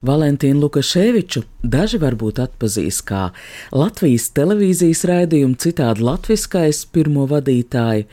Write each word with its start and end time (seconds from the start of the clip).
Valentīnu 0.00 0.62
Lukaševiču 0.64 1.42
daži 1.60 1.98
varbūt 2.00 2.38
atpazīs 2.40 3.02
kā 3.04 3.26
Latvijas 3.76 4.30
televīzijas 4.32 5.02
raidījuma 5.10 5.60
citādi 5.60 6.06
latviskais 6.06 6.78
pirmo 6.88 7.26
vadītāju. 7.28 8.06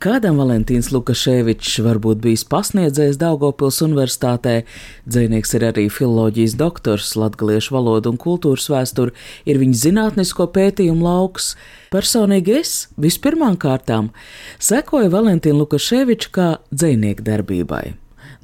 Kādam 0.00 0.40
Valentīns 0.40 0.88
Lukaševičs 0.94 1.74
varbūt 1.84 2.22
bijis 2.24 2.46
pasniedzējis 2.48 3.20
Daugopils 3.20 3.82
universitātē, 3.84 4.54
dzēnieks 5.04 5.52
ir 5.60 5.68
arī 5.68 5.84
filoloģijas 5.92 6.56
doktors, 6.56 7.12
latgaliešu 7.20 7.76
valodu 7.76 8.14
un 8.14 8.16
kultūras 8.24 8.70
vēsturi, 8.72 9.12
ir 9.44 9.60
viņa 9.60 9.82
zinātnisko 9.82 10.48
pētījumu 10.56 11.04
lauks. 11.04 11.52
Personīgi 11.92 12.56
es 12.62 12.74
vispirmām 12.96 13.60
kārtām 13.60 14.08
sekoju 14.56 15.12
Valentīnu 15.12 15.66
Lukaševiču 15.66 16.32
kā 16.40 16.50
dzēnieku 16.72 17.28
darbībai. 17.28 17.84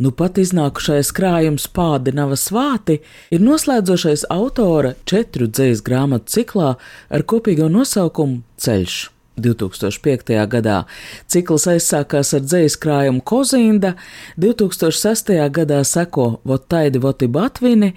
Nu 0.02 0.10
pat 0.10 0.38
iznākušais 0.42 1.12
krājums 1.16 1.68
Pādinava 1.72 2.36
svāti 2.40 3.00
ir 3.30 3.42
noslēdzošais 3.44 4.26
autora 4.32 4.94
četru 5.04 5.48
dzējas 5.48 5.82
grāmatu 5.86 6.36
ciklā 6.36 6.76
ar 7.10 7.26
kopīgo 7.28 7.68
nosaukumu 7.72 8.42
Ceļš. 8.62 9.02
2005. 9.36 10.34
gadā 10.48 10.82
cikls 11.30 11.64
aizsākās 11.72 12.34
ar 12.36 12.42
dzīslu 12.44 12.80
krājumu 12.82 13.22
Kozinda, 13.24 13.94
2006. 14.36 15.32
gadā 15.56 15.80
seko 15.88 16.42
Votaidi 16.44 17.00
Voti 17.00 17.28
Batvini, 17.32 17.92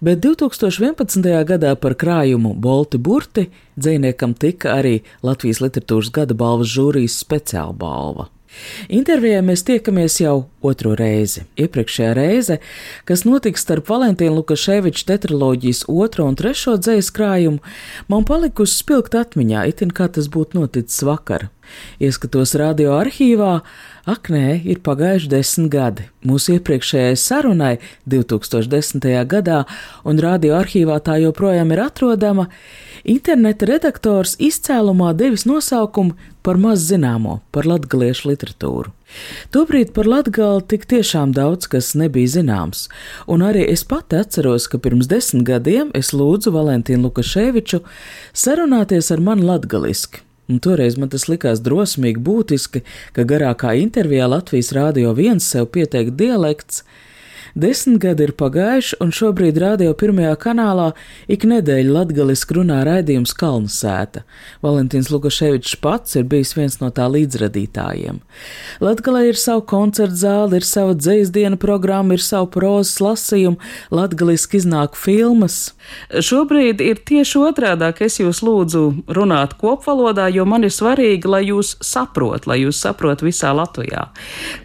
bet 0.00 0.22
2011. 0.24 1.28
gadā 1.44 1.74
par 1.76 1.96
krājumu 1.98 2.54
Bolti 2.54 2.98
Burti 2.98 3.48
dziniekam 3.76 4.34
tika 4.34 4.78
arī 4.78 5.02
Latvijas 5.22 5.60
literatūras 5.64 6.12
gada 6.14 6.34
balvas 6.34 6.72
žūrijas 6.72 7.20
speciāla 7.20 7.76
balva. 7.76 8.30
Intervijā 8.88 9.42
mēs 9.44 9.64
tiekamies 9.68 10.20
jau 10.22 10.36
otro 10.64 10.94
reizi. 10.98 11.44
Iepriekšējā 11.60 12.14
reize, 12.16 12.58
kas 13.08 13.24
notika 13.28 13.60
starp 13.60 13.90
Valentīnu 13.90 14.38
Lukaševiča 14.40 15.06
tetraloģijas 15.12 15.84
otro 15.88 16.26
un 16.30 16.38
trešo 16.38 16.78
dzējas 16.80 17.12
krājumu, 17.14 17.62
man 18.08 18.26
palikusi 18.28 18.80
spilgt 18.80 19.18
atmiņā, 19.18 19.68
itin 19.72 19.94
kā 19.94 20.08
tas 20.12 20.30
būtu 20.32 20.60
noticis 20.60 21.04
vakar. 21.06 21.48
Ieskatos 22.00 22.54
radio 22.56 22.94
arhīvā, 22.96 23.58
ak 24.08 24.30
nē, 24.32 24.62
ir 24.64 24.80
pagājuši 24.84 25.30
desmit 25.32 25.70
gadi. 25.72 26.06
Mūsu 26.24 26.56
iepriekšējai 26.56 27.18
sarunai 27.20 27.74
2010. 28.08 29.04
gadā, 29.28 29.64
un 30.08 30.22
radio 30.22 30.56
arhīvā 30.62 30.96
tā 31.04 31.18
joprojām 31.22 31.74
ir 31.74 31.84
atrodama, 31.84 32.48
interneta 33.04 33.68
redaktors 33.68 34.36
izcēlumā 34.40 35.12
devis 35.18 35.44
nosaukumu 35.48 36.16
par 36.48 36.56
maz 36.56 36.86
zināmo, 36.88 37.42
par 37.52 37.66
latgaliešu 37.68 38.30
literatūru. 38.30 38.94
Tobrīd 39.52 39.90
par 39.96 40.08
latgali 40.08 40.64
tik 40.68 40.86
tiešām 40.88 41.34
daudz 41.36 41.68
kas 41.68 41.90
nebija 41.92 42.38
zināms, 42.38 42.86
un 43.28 43.44
arī 43.44 43.66
es 43.68 43.84
pati 43.88 44.16
atceros, 44.16 44.68
ka 44.72 44.80
pirms 44.80 45.10
desmit 45.12 45.44
gadiem 45.48 45.90
es 45.98 46.14
lūdzu 46.16 46.54
Valentīnu 46.54 47.10
Lukaševiču 47.10 47.82
sarunāties 48.32 49.12
ar 49.12 49.20
mani 49.28 49.44
latgaliski. 49.50 50.24
Un 50.48 50.62
toreiz 50.64 50.96
man 50.96 51.12
tas 51.12 51.26
likās 51.28 51.60
drosmīgi 51.60 52.22
būtiski, 52.24 52.80
ka 53.12 53.26
garākā 53.28 53.74
intervijā 53.82 54.30
Latvijas 54.32 54.72
Rādio 54.72 55.12
1 55.12 55.44
sev 55.44 55.68
pieteikt 55.74 56.16
dialekts, 56.16 56.80
Desmit 57.54 58.00
gadi 58.02 58.26
ir 58.26 58.32
pagājuši, 58.36 58.98
un 59.00 59.12
šobrīd 59.14 59.56
radio 59.62 59.94
pirmajā 59.96 60.34
kanālā 60.42 60.90
ik 61.32 61.46
nedēļu 61.48 61.94
latgaliski 61.94 62.58
runā 62.58 62.82
raidījums 62.84 63.32
Kalnu 63.38 63.70
sēta. 63.72 64.24
Valentīns 64.64 65.08
Lukaševičs 65.12 65.78
pats 65.80 66.18
ir 66.18 66.26
bijis 66.28 66.52
viens 66.58 66.78
no 66.82 66.90
tā 66.94 67.06
līdzradītājiem. 67.08 68.20
Latgalē 68.84 69.24
ir 69.30 69.40
savu 69.40 69.64
koncertu 69.70 70.20
zāli, 70.20 70.60
ir 70.60 70.66
sava 70.68 70.96
dzēsdiena 70.98 71.58
programma, 71.60 72.18
ir 72.18 72.24
savu 72.24 72.50
prozas 72.52 73.00
lasījumu, 73.04 73.56
latgaliski 73.94 74.60
iznāk 74.60 74.98
filmas. 74.98 75.72
Šobrīd 76.12 76.82
ir 76.84 77.00
tieši 77.08 77.42
otrādāk, 77.48 78.02
es 78.04 78.20
jūs 78.20 78.42
lūdzu 78.44 78.84
runāt 79.16 79.56
kopvalodā, 79.60 80.28
jo 80.34 80.44
man 80.48 80.68
ir 80.68 80.74
svarīgi, 80.74 81.28
lai 81.30 81.46
jūs 81.48 81.76
saprot, 81.84 82.46
lai 82.50 82.60
jūs 82.64 82.82
saprot 82.84 83.24
visā 83.24 83.54
Latvijā. 83.56 84.10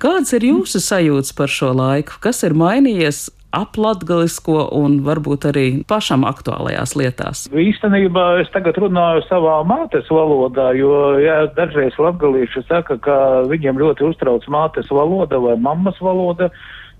Kāds 0.03 0.35
ir 0.35 0.49
jūsu 0.51 0.83
sajūts 0.83 1.31
par 1.37 1.51
šo 1.51 1.71
laiku? 1.77 2.19
Kas 2.23 2.43
ir 2.43 2.53
mainījies? 2.57 2.72
Mainījies 2.73 3.27
aplatgalisko 3.53 4.65
un 4.73 4.97
varbūt 5.05 5.45
arī 5.51 5.65
pašam 5.89 6.25
aktuālajās 6.25 6.95
lietās? 6.97 7.45
Īstenībā 7.53 8.25
es 8.41 8.49
tagad 8.53 8.79
runāju 8.81 9.25
savā 9.27 9.59
mātes 9.69 10.09
valodā, 10.09 10.71
jo 10.77 11.19
jā, 11.21 11.43
dažreiz 11.57 11.97
latgalieši 12.01 12.65
saka, 12.69 12.97
ka 12.97 13.17
viņiem 13.51 13.81
ļoti 13.81 14.07
uztrauc 14.09 14.47
mātes 14.49 14.89
valoda 14.93 15.41
vai 15.43 15.57
mammas 15.61 15.99
valoda. 16.01 16.49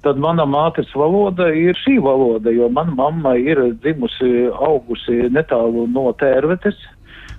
Tad 0.03 0.19
mana 0.19 0.43
mātes 0.45 0.89
valoda 0.99 1.47
ir 1.55 1.77
šī 1.79 1.95
valoda, 2.03 2.51
jo 2.51 2.67
mana 2.69 2.91
mamma 2.97 3.37
ir 3.39 3.61
dzimusi, 3.79 4.49
augusi 4.51 5.29
netālu 5.31 5.87
no 5.89 6.09
tērvetes. 6.19 6.75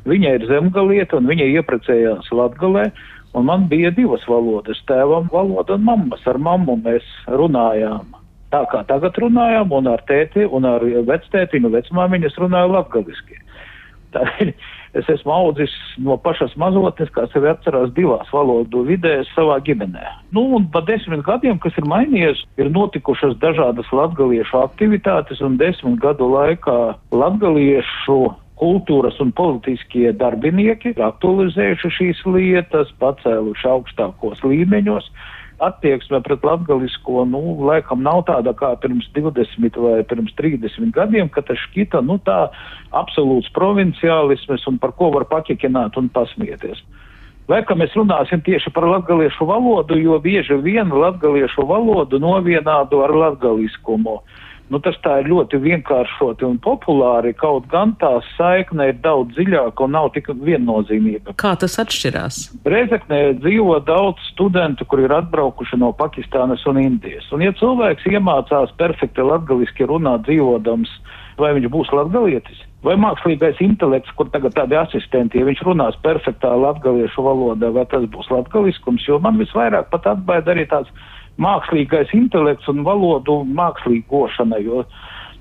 Viņa 0.08 0.34
ir 0.38 0.48
zemgalieta 0.48 1.20
un 1.20 1.28
viņa 1.28 1.50
ieprecējās 1.60 2.32
Latgalē. 2.32 2.88
Un 3.34 3.48
man 3.48 3.68
bija 3.68 3.90
divas 3.92 4.24
valodas- 4.30 4.80
tēvam 4.90 5.28
valoda 5.32 5.74
un 5.76 5.84
mammas. 5.84 6.26
Ar 6.26 6.38
mammu 6.38 6.80
mēs 6.84 7.04
runājām 7.26 8.23
tā 8.54 8.62
kā 8.70 8.84
tagad 8.88 9.18
runājām, 9.18 9.72
un 9.74 9.90
ar 9.90 10.04
tēti, 10.08 10.46
un 10.46 10.68
ar 10.68 10.84
vectētiņu, 11.10 11.72
vecmāmiņu 11.74 12.30
es 12.30 12.38
runāju 12.40 12.76
latgaliski. 12.76 13.40
Tā 14.14 14.22
ir, 14.44 14.52
es 14.94 15.08
esmu 15.10 15.32
audzis 15.34 15.72
no 15.98 16.14
pašas 16.22 16.54
mazotnes, 16.60 17.10
kā 17.16 17.26
sevi 17.32 17.50
atcerās 17.50 17.90
divās 17.96 18.30
valodu 18.30 18.84
vidēs 18.86 19.30
savā 19.34 19.58
ģimenē. 19.66 20.04
Nu, 20.36 20.46
un 20.58 20.68
pa 20.70 20.84
desmit 20.86 21.24
gadiem, 21.26 21.58
kas 21.62 21.74
ir 21.80 21.88
mainījies, 21.90 22.44
ir 22.62 22.70
notikušas 22.70 23.34
dažādas 23.42 23.90
latgaliešu 23.90 24.62
aktivitātes, 24.62 25.42
un 25.42 25.58
desmit 25.58 25.98
gadu 26.04 26.30
laikā 26.36 26.78
latgaliešu 27.10 28.20
kultūras 28.60 29.18
un 29.18 29.32
politiskie 29.34 30.12
darbinieki 30.14 30.94
aktualizējuši 31.02 31.90
šīs 31.98 32.20
lietas, 32.30 32.92
pacēluši 33.02 33.66
augstākos 33.72 34.44
līmeņos 34.46 35.10
attieksme 35.66 36.20
pret 36.24 36.44
latgalisko, 36.46 37.24
nu, 37.28 37.40
laikam 37.66 38.02
nav 38.04 38.24
tāda 38.28 38.54
kā 38.56 38.72
pirms 38.82 39.08
20 39.16 39.80
vai 39.80 39.96
pirms 40.08 40.34
30 40.40 40.92
gadiem, 40.94 41.30
ka 41.32 41.44
tas 41.46 41.60
šķita, 41.68 42.02
nu, 42.06 42.18
tā 42.26 42.48
absolūts 42.96 43.52
provinciālisms 43.56 44.68
un 44.70 44.78
par 44.82 44.94
ko 44.98 45.10
var 45.16 45.28
paķekināt 45.30 45.98
un 46.00 46.12
pasmieties. 46.14 46.82
Laikam 47.48 47.82
mēs 47.82 47.92
runāsim 47.92 48.40
tieši 48.40 48.70
par 48.72 48.86
latgaliešu 48.88 49.44
valodu, 49.44 49.98
jo 50.00 50.16
bieži 50.22 50.56
vien 50.64 50.88
latgaliešu 50.88 51.66
valodu 51.68 52.16
novienādu 52.22 53.02
ar 53.04 53.12
latgaliskumu. 53.12 54.22
Nu, 54.74 54.80
tas 54.82 54.96
tā 55.04 55.20
ir 55.22 55.28
ļoti 55.30 55.60
vienkāršoti 55.62 56.42
un 56.48 56.56
populāri, 56.58 57.30
kaut 57.38 57.68
gan 57.70 57.92
tā 58.00 58.10
saikne 58.32 58.88
ir 58.90 58.96
daudz 59.04 59.36
dziļāka 59.36 59.84
un 59.86 59.94
nav 59.94 60.08
tik 60.16 60.32
viennozīmīga. 60.34 61.36
Kā 61.38 61.52
tas 61.62 61.78
atšķirās? 61.78 62.40
Reizeknē 62.66 63.20
dzīvo 63.38 63.76
daudz 63.86 64.18
studentu, 64.32 64.82
kur 64.90 65.04
ir 65.04 65.14
atbraukuši 65.14 65.78
no 65.78 65.92
Pakistānas 65.94 66.66
un 66.66 66.82
Indijas. 66.82 67.30
Un 67.30 67.46
ja 67.46 67.54
cilvēks 67.54 68.10
iemācās 68.10 68.74
perfekti 68.80 69.22
latgaliski 69.22 69.86
runāt 69.86 70.26
dzīvodams, 70.26 70.90
vai 71.38 71.54
viņš 71.54 71.70
būs 71.70 71.94
latgalietis? 71.94 72.66
Vai 72.82 72.98
mākslīgais 72.98 73.62
intelekts, 73.62 74.10
kur 74.18 74.26
tagad 74.34 74.58
tādi 74.58 74.74
asistenti, 74.74 75.38
ja 75.38 75.46
viņš 75.46 75.62
runās 75.70 76.02
perfektā 76.02 76.50
latgaliešu 76.50 77.22
valodā, 77.30 77.70
vai 77.78 77.86
tas 77.94 78.10
būs 78.10 78.26
latgaliskums, 78.34 79.06
jo 79.06 79.22
man 79.22 79.38
visvairāk 79.38 79.86
pat 79.94 80.10
atbaida 80.16 80.50
arī 80.50 80.66
tāds 80.66 80.90
mākslīgais 81.40 82.14
intelekts 82.16 82.68
un 82.70 82.84
valodu 82.86 83.42
mākslīgošana, 83.56 84.62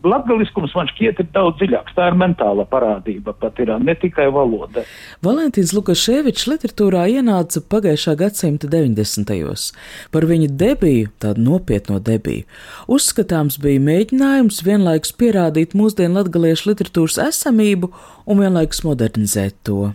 Latgaliskums 0.04 0.74
man 0.76 0.90
šķiet 0.92 1.22
ir 1.24 1.28
daudz 1.32 1.62
dziļāks. 1.62 1.94
Tā 1.96 2.10
ir 2.12 2.18
mentāla 2.20 2.66
parādība, 2.68 3.32
pat 3.40 3.60
ir 3.64 3.72
ne 3.80 3.96
tikai 3.96 4.26
valoda. 4.36 4.84
Valentīns 5.24 5.72
Lukaševičs 5.78 6.50
literatūrā 6.52 7.06
ienāca 7.14 7.64
pagājušā 7.72 8.18
gadsimta 8.20 8.68
90. 8.68 9.32
gados. 9.32 9.70
Par 10.12 10.28
viņa 10.28 10.52
debiju, 10.60 11.08
tādu 11.24 11.48
nopietno 11.48 12.02
debiju, 12.04 12.44
uzskatāms 12.92 13.62
bija 13.64 13.80
mēģinājums 13.88 14.60
vienlaikus 14.68 15.16
pierādīt 15.16 15.78
mūsdienu 15.78 16.20
latgaliešu 16.20 16.74
literatūras 16.74 17.22
esamību 17.30 17.94
un 18.28 18.44
vienlaikus 18.44 18.84
modernizēt 18.84 19.62
to. 19.64 19.94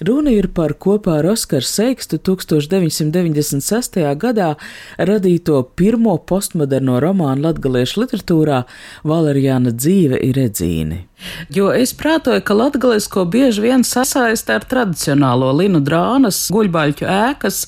Runa 0.00 0.32
ir 0.34 0.48
par 0.54 0.74
kopā 0.74 1.18
ar 1.20 1.28
Oskaru 1.32 1.66
Seikstu 1.66 2.18
1996. 2.18 4.00
gadā 4.18 4.54
radīto 4.98 5.62
pirmo 5.76 6.16
postmoderno 6.18 6.98
romānu 7.02 7.46
latgaliešu 7.46 8.02
literatūrā 8.02 8.62
Valerijāna 9.06 9.72
dzīve 9.76 10.18
ir 10.26 10.38
redzīni. 10.40 11.00
Jo 11.54 11.70
es 11.76 11.94
prātoju, 11.94 12.42
ka 12.42 12.56
latgalisko 12.58 13.24
bieži 13.30 13.62
vien 13.68 13.86
sasaista 13.86 14.58
ar 14.58 14.66
tradicionālo 14.66 15.52
linu 15.54 15.80
drānas, 15.84 16.48
guļbaļķu 16.52 17.06
ēkas. 17.06 17.64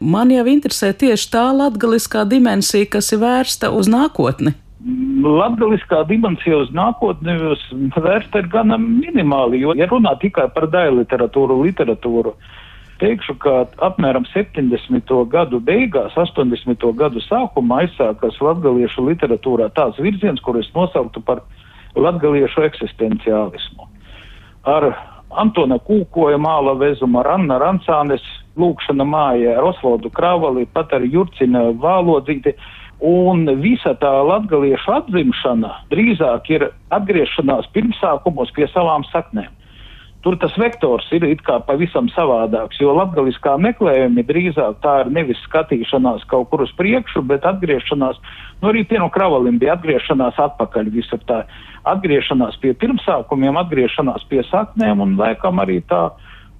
Man 0.00 0.34
jau 0.34 0.46
interesē 0.50 0.92
tieši 0.92 1.32
tā 1.32 1.48
latgaliskā 1.54 2.26
dimensija, 2.26 2.90
kas 2.90 3.12
ir 3.14 3.22
vērsta 3.22 3.70
uz 3.70 3.90
nākotni. 3.92 4.56
Latgaliskā 4.86 6.04
dimensija 6.06 6.60
uz 6.62 6.68
nākotni 6.74 7.34
vērsta 7.96 8.42
ir 8.42 8.46
gana 8.52 8.76
minimāli, 8.78 9.58
jo, 9.64 9.74
ja 9.74 9.88
runā 9.90 10.12
tikai 10.22 10.46
par 10.54 10.68
daļu 10.70 11.00
literatūru, 11.00 11.56
literatūru, 11.64 12.34
teikšu, 13.00 13.34
ka 13.42 13.56
apmēram 13.82 14.28
70. 14.30 15.10
gadu 15.32 15.58
beigās, 15.58 16.14
80. 16.14 16.86
gadu 17.00 17.22
sākumā 17.24 17.82
aizsākās 17.82 18.38
latgaliešu 18.38 19.08
literatūrā 19.08 19.72
tāds 19.74 19.98
virziens, 19.98 20.40
kur 20.44 20.60
es 20.60 20.70
nosauktu 20.76 21.24
par 21.24 21.42
latgaliešu 21.98 22.62
eksistenciālismu. 22.68 23.90
Ar 24.70 24.92
Antona 25.34 25.80
Kūkoja 25.82 26.38
māla 26.38 26.76
vezumu, 26.78 27.24
ar 27.24 27.34
Anna 27.34 27.58
Rancānes 27.58 28.22
lūkšana 28.56 29.04
mājā, 29.04 29.58
ar 29.58 29.66
Osvaldu 29.72 30.12
Kravali, 30.14 30.66
pat 30.72 30.94
ar 30.94 31.04
Jurcina 31.04 31.66
Vālodzīti 31.74 32.54
Un 33.04 33.44
visa 33.60 33.92
tā 34.00 34.10
latgaliešu 34.24 34.94
atzimšana 35.02 35.72
drīzāk 35.92 36.48
ir 36.54 36.70
atgriešanās 36.96 37.68
pirmsākumos 37.74 38.54
pie 38.56 38.68
savām 38.72 39.04
saknēm. 39.10 39.52
Tur 40.24 40.34
tas 40.42 40.56
vektors 40.58 41.06
ir 41.14 41.22
pavisam 41.68 42.08
savādāks, 42.10 42.80
jo 42.80 42.90
latgaliskā 42.96 43.52
meklējumi 43.62 44.24
drīzāk 44.26 44.80
tā 44.82 44.94
ir 45.04 45.12
nevis 45.12 45.38
skatīšanās 45.44 46.24
kaut 46.26 46.48
kur 46.50 46.64
uz 46.64 46.72
priekšu, 46.74 47.22
bet 47.22 47.44
atgriešanās, 47.46 48.16
nu 48.62 48.72
arī 48.72 48.82
pieno 48.88 49.06
kravalim 49.08 49.58
bija 49.58 49.76
atgriešanās 49.76 50.34
atpakaļ 50.34 50.90
visur 50.90 51.20
tā, 51.28 51.44
atgriešanās 51.84 52.58
pie 52.58 52.74
pirmsākumiem, 52.74 53.60
atgriešanās 53.60 54.26
pie 54.26 54.42
saknēm 54.50 55.04
un 55.04 55.14
laikam 55.20 55.62
arī 55.62 55.78
tā 55.86 56.08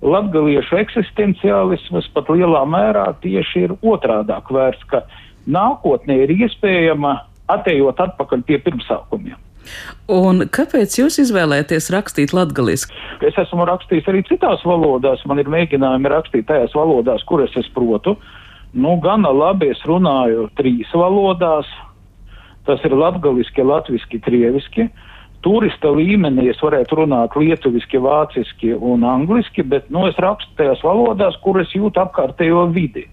latgaliešu 0.04 0.78
eksistenciālismas 0.84 2.06
pat 2.14 2.30
lielā 2.30 2.62
mērā 2.70 3.08
tieši 3.24 3.66
ir 3.66 3.74
otrādāk 3.82 4.46
vērts, 4.52 4.86
nākotnē 5.46 6.18
ir 6.24 6.32
iespējama 6.36 7.16
atejot 7.52 8.00
atpakaļ 8.06 8.46
pie 8.46 8.58
pirmsākumiem. 8.64 9.38
Un 10.12 10.44
kāpēc 10.54 10.94
jūs 11.00 11.18
izvēlēties 11.24 11.90
rakstīt 11.94 12.34
latviešu? 12.36 12.92
Es 13.26 13.38
esmu 13.40 13.66
rakstījis 13.66 14.10
arī 14.12 14.22
citās 14.28 14.62
valodās. 14.66 15.24
Man 15.26 15.42
ir 15.42 15.50
mēģinājumi 15.50 16.12
rakstīt 16.12 16.46
tajās 16.50 16.76
valodās, 16.78 17.24
kuras 17.26 17.54
es 17.58 17.66
protu. 17.74 18.16
Nu, 18.76 18.94
gana 19.02 19.32
labi 19.32 19.72
es 19.72 19.82
runāju 19.88 20.50
trīs 20.58 20.92
valodās. 20.94 21.66
Tas 22.66 22.82
ir 22.86 22.94
latviešu, 22.98 23.66
latviešu, 23.66 24.22
krieviski. 24.22 24.88
Turista 25.46 25.92
līmenī 25.94 26.48
es 26.50 26.62
varētu 26.62 27.02
runāt 27.02 27.36
lietuviski, 27.38 28.00
vāciski 28.02 28.72
un 28.74 29.04
angliski, 29.06 29.62
bet 29.62 29.90
nu, 29.94 30.06
es 30.10 30.16
rakstu 30.22 30.56
tajās 30.58 30.82
valodās, 30.82 31.36
kuras 31.44 31.70
jūtu 31.74 32.02
apkārtējo 32.02 32.64
vidi. 32.74 33.04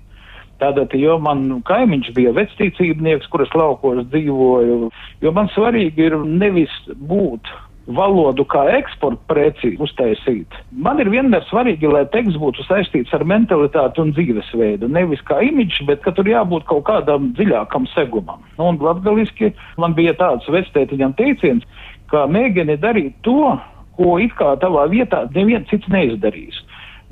Tātad, 0.64 0.94
jo 0.96 1.18
man 1.20 1.44
kaimiņš 1.68 2.14
bija 2.16 2.32
vectīcībnieks, 2.38 3.28
kuras 3.34 3.52
laukos 3.58 4.06
dzīvoju, 4.14 4.90
jo 5.26 5.32
man 5.36 5.50
svarīgi 5.52 6.06
ir 6.08 6.16
nevis 6.24 6.72
būt 7.10 7.52
valodu 7.98 8.46
kā 8.48 8.62
eksporta 8.78 9.20
preci 9.28 9.74
uztaisīt. 9.84 10.56
Man 10.72 11.02
ir 11.04 11.10
vienmēr 11.12 11.44
svarīgi, 11.50 11.90
lai 11.92 12.06
teksts 12.14 12.40
būtu 12.40 12.64
saistīts 12.64 13.12
ar 13.16 13.26
mentalitāti 13.28 14.00
un 14.00 14.14
dzīvesveidu. 14.16 14.88
Nevis 14.88 15.24
kā 15.28 15.42
imidžs, 15.44 15.84
bet 15.90 16.00
ka 16.06 16.16
tur 16.16 16.32
jābūt 16.32 16.64
kaut 16.70 16.86
kādam 16.88 17.34
dziļākam 17.36 17.90
segumam. 17.92 18.40
Nu, 18.56 18.72
un 18.72 18.80
latgaliski 18.80 19.52
man 19.82 19.98
bija 20.00 20.16
tāds 20.16 20.48
vectētiņam 20.48 21.18
teiciens, 21.20 21.68
ka 22.08 22.24
mēģini 22.32 22.80
darīt 22.80 23.20
to, 23.28 23.58
ko 23.98 24.16
it 24.24 24.32
kā 24.40 24.56
tavā 24.64 24.88
vietā 24.92 25.26
neviens 25.36 25.68
cits 25.68 25.92
neizdarīs. 25.92 26.63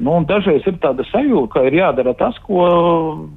Nu, 0.01 0.15
dažreiz 0.25 0.65
ir 0.65 0.79
tāda 0.81 1.05
sajūta, 1.11 1.51
ka 1.53 1.63
ir 1.67 1.75
jādara 1.77 2.15
tas, 2.17 2.37
ko 2.47 2.65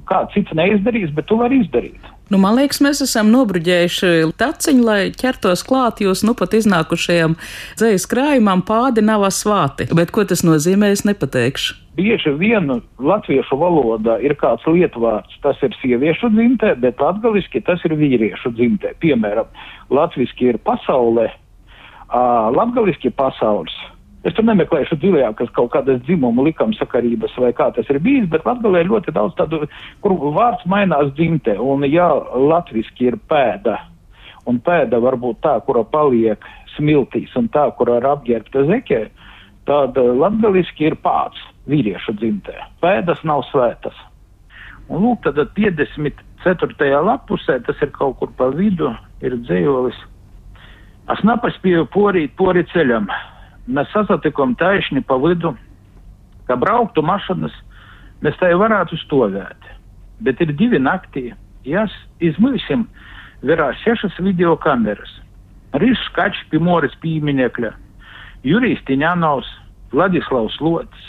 kāds 0.09 0.33
cits 0.33 0.55
neizdarīs, 0.57 1.11
bet 1.13 1.27
tu 1.29 1.37
vari 1.37 1.61
izdarīt. 1.61 2.07
Nu, 2.33 2.39
man 2.41 2.57
liekas, 2.57 2.79
mēs 2.81 3.03
esam 3.05 3.29
nobruģējuši 3.29 4.31
taciņu, 4.39 4.85
lai 4.87 4.99
ķertos 5.13 5.61
klāt 5.67 6.01
jūs 6.01 6.23
nu 6.25 6.33
pat 6.37 6.55
iznākušajam 6.57 7.37
dzējas 7.77 8.07
krājumam 8.09 8.65
pādi 8.65 9.05
nav 9.05 9.27
svāti. 9.29 9.85
Bet 9.93 10.09
ko 10.15 10.25
tas 10.25 10.41
nozīmē, 10.47 10.89
es 10.95 11.05
nepateikšu. 11.05 11.77
Bieži 11.95 12.33
vien 12.35 12.73
latviešu 12.97 13.55
valodā 13.61 14.17
ir 14.25 14.33
kāds 14.41 14.65
lietvārds, 14.65 15.37
tas 15.45 15.61
ir 15.63 15.77
sieviešu 15.83 16.33
dzimtē, 16.33 16.73
bet 16.81 16.99
latgaliski 16.99 17.61
tas 17.63 17.85
ir 17.85 17.93
vīriešu 17.95 18.55
dzimtē. 18.57 18.97
Piemēram, 19.05 19.47
latviski 19.93 20.49
ir 20.49 20.59
pasaulē, 20.65 21.29
latgaliski 22.57 23.13
pasaules 23.13 23.77
Es 24.25 24.33
tur 24.33 24.45
nemeklēšu 24.47 24.97
dziļākas 24.97 25.51
kaut 25.53 25.69
kādas 25.75 25.99
dzimumu 26.07 26.47
likumsakarības 26.47 27.35
vai 27.43 27.51
kā 27.53 27.67
tas 27.75 27.89
ir 27.93 27.99
bijis, 28.01 28.25
bet 28.31 28.45
Latgalē 28.47 28.81
ir 28.81 28.89
ļoti 28.89 29.13
daudz 29.13 29.35
tādu, 29.37 29.67
kur 30.01 30.15
vārds 30.33 30.65
mainās 30.69 31.11
dzimte, 31.13 31.53
un 31.61 31.85
ja 31.85 32.07
latviski 32.33 33.11
ir 33.11 33.19
pēda, 33.29 33.77
un 34.49 34.57
pēda 34.65 34.97
varbūt 35.03 35.43
tā, 35.45 35.59
kura 35.67 35.83
paliek 35.85 36.41
smiltīs, 36.73 37.35
un 37.37 37.51
tā, 37.53 37.67
kura 37.77 37.99
ir 38.01 38.07
apģērbta 38.15 38.65
zekē, 38.71 39.03
tad 39.69 40.01
latgaliski 40.01 40.89
ir 40.89 40.97
pāds 41.05 41.45
vīriešu 41.69 42.17
dzimtē. 42.17 42.57
Pēdas 42.81 43.21
nav 43.29 43.45
svētas. 43.51 43.93
Un 44.89 45.05
lūk, 45.05 45.21
tad 45.25 45.37
54. 45.53 46.89
lapusē, 47.05 47.59
tas 47.69 47.77
ir 47.85 47.93
kaut 47.93 48.17
kur 48.17 48.33
pa 48.37 48.49
vidu, 48.53 48.89
ir 49.21 49.37
dzējolis. 49.45 50.01
Asnapas 51.13 51.57
pie 51.61 51.77
porīt, 51.93 52.33
pori 52.37 52.65
ceļam 52.73 53.09
Mēs 53.65 53.89
sasatiekam 53.93 54.53
taisni 54.59 55.01
pa 55.01 55.17
vidu, 55.17 55.55
kā 56.45 56.57
brauktu 56.59 57.01
mašīnas, 57.01 57.53
mēs 58.21 58.37
tai 58.37 58.53
varētu 58.53 58.97
stovēt. 59.01 59.71
Bet 60.21 60.41
ir 60.41 60.53
divi 60.53 60.77
naktī, 60.79 61.31
jas 61.65 61.93
izmīsim 62.21 62.85
vērā 63.41 63.71
sešas 63.81 64.19
video 64.21 64.53
kameras. 64.61 65.09
Rīzs 65.75 66.03
skač 66.11 66.37
pie 66.51 66.61
moras 66.61 66.93
pieminekļa, 67.01 67.73
Jurijs 68.45 68.83
Tiņānaus, 68.87 69.47
Vladislavs 69.91 70.59
Lotis, 70.61 71.07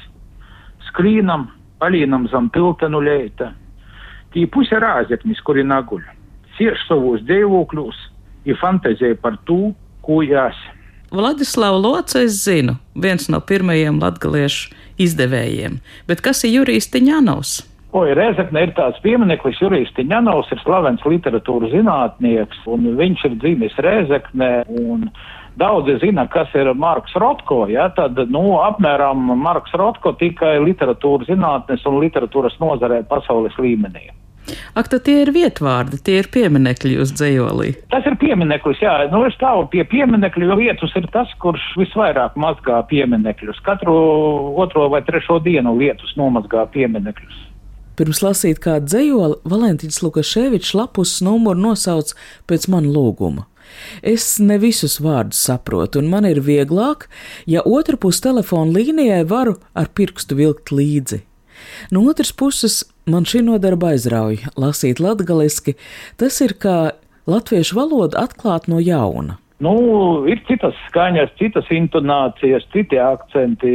Skrīnam, 0.89 1.51
Alīnam 1.85 2.25
zam 2.33 2.49
tilta 2.55 2.89
nuleita. 2.89 3.53
Tī 4.33 4.47
pusė 4.49 4.81
rāzeknis, 4.81 5.43
kuri 5.45 5.63
naguļ, 5.67 6.03
sieš 6.57 6.87
savus 6.89 7.21
dievokļus 7.29 8.01
į 8.49 8.57
fantaziją 8.63 9.21
par 9.21 9.37
tų, 9.45 9.75
kuo 10.07 10.23
esi. 10.25 10.76
Vladislavu 11.11 11.79
Locu 11.79 12.19
es 12.25 12.43
zinu, 12.45 12.77
viens 12.95 13.29
no 13.31 13.39
pirmajiem 13.39 14.01
latgaliešu 14.03 14.75
izdevējiem, 14.99 15.79
bet 16.09 16.23
kas 16.25 16.43
ir 16.45 16.57
Jurijs 16.57 16.91
Tiņanovs? 16.91 17.61
Oi, 17.97 18.11
Rezekne 18.19 18.67
ir 18.67 18.73
tāds 18.77 18.99
piemineklis, 19.05 19.61
Jurijs 19.63 19.93
Tiņanovs 19.97 20.51
ir 20.53 20.61
slavens 20.65 21.05
literatūras 21.07 21.71
zinātnieks, 21.73 22.65
un 22.67 22.91
viņš 22.99 23.25
ir 23.29 23.39
dzīvis 23.39 23.79
Rezekne, 23.87 24.51
un 24.67 25.07
daudzi 25.57 25.97
zina, 26.03 26.27
kas 26.29 26.51
ir 26.59 26.73
Marks 26.75 27.15
Rotko, 27.15 27.63
ja, 27.71 27.87
tad, 27.97 28.19
nu, 28.33 28.59
apmēram 28.67 29.31
Marks 29.39 29.79
Rotko 29.79 30.17
tikai 30.19 30.57
literatūras 30.67 31.31
zinātnes 31.31 31.87
un 31.87 32.01
literatūras 32.03 32.59
nozarē 32.61 33.05
pasaules 33.09 33.55
līmenī. 33.63 34.11
Ak, 34.79 34.91
tad 34.93 35.05
tie 35.07 35.21
ir 35.25 35.33
vietvārdi, 35.35 35.99
tie 36.07 36.21
ir 36.21 36.29
pieminekļi 36.35 36.99
uz 37.03 37.13
dzējolī. 37.17 37.73
Tas 37.93 38.07
ir 38.07 38.19
piemineklis, 38.21 38.83
jā. 38.85 38.95
Nu, 39.13 39.25
es 39.27 39.35
stāvu 39.39 39.67
pie 39.73 39.83
pieminekļu, 39.89 40.51
jo 40.51 40.59
vietus 40.61 40.95
ir 40.99 41.09
tas, 41.15 41.33
kurš 41.43 41.65
visvairāk 41.81 42.39
mazgā 42.41 42.83
pieminekļus. 42.91 43.63
Katru 43.67 43.97
otro 44.63 44.87
vai 44.93 45.03
trešo 45.07 45.41
dienu 45.45 45.77
vietus 45.81 46.15
nomazgā 46.21 46.69
pieminekļus. 46.75 47.43
Pirms 47.97 48.21
lasīt 48.21 48.61
kādu 48.61 48.91
dzējoli, 48.91 49.39
Valentīns 49.49 50.03
Lukaševičs 50.05 50.75
lapus 50.77 51.17
numuru 51.25 51.63
nosauc 51.71 52.13
pēc 52.49 52.69
man 52.73 52.91
lūguma. 52.93 53.47
Es 54.05 54.37
ne 54.39 54.59
visus 54.63 54.99
vārdus 55.03 55.41
saprotu, 55.49 56.03
un 56.03 56.11
man 56.13 56.29
ir 56.29 56.43
vieglāk, 56.45 57.09
ja 57.51 57.65
otrā 57.67 57.99
puse 58.01 58.23
telefona 58.29 58.77
līnijai 58.77 59.25
varu 59.29 59.57
ar 59.75 59.89
pirkstu 59.97 60.39
vilkt 60.39 60.71
līdzi. 60.71 61.23
No 61.91 62.05
otras 62.11 62.33
puses, 62.37 62.83
man 63.11 63.27
šī 63.29 63.43
nodarba 63.47 63.95
aizrauja 63.95 64.53
lasīt 64.59 65.01
latgaliski. 65.03 65.77
Tas 66.21 66.39
ir 66.45 66.57
kā 66.63 66.77
latviešu 67.31 67.79
valodu 67.79 68.19
atklāt 68.21 68.71
no 68.71 68.81
jauna. 68.83 69.39
Nu, 69.65 69.73
ir 70.29 70.43
citas 70.45 70.77
skaņas, 70.91 71.31
citas 71.41 71.69
intonācijas, 71.73 72.67
citi 72.75 72.99
akcenti. 73.01 73.73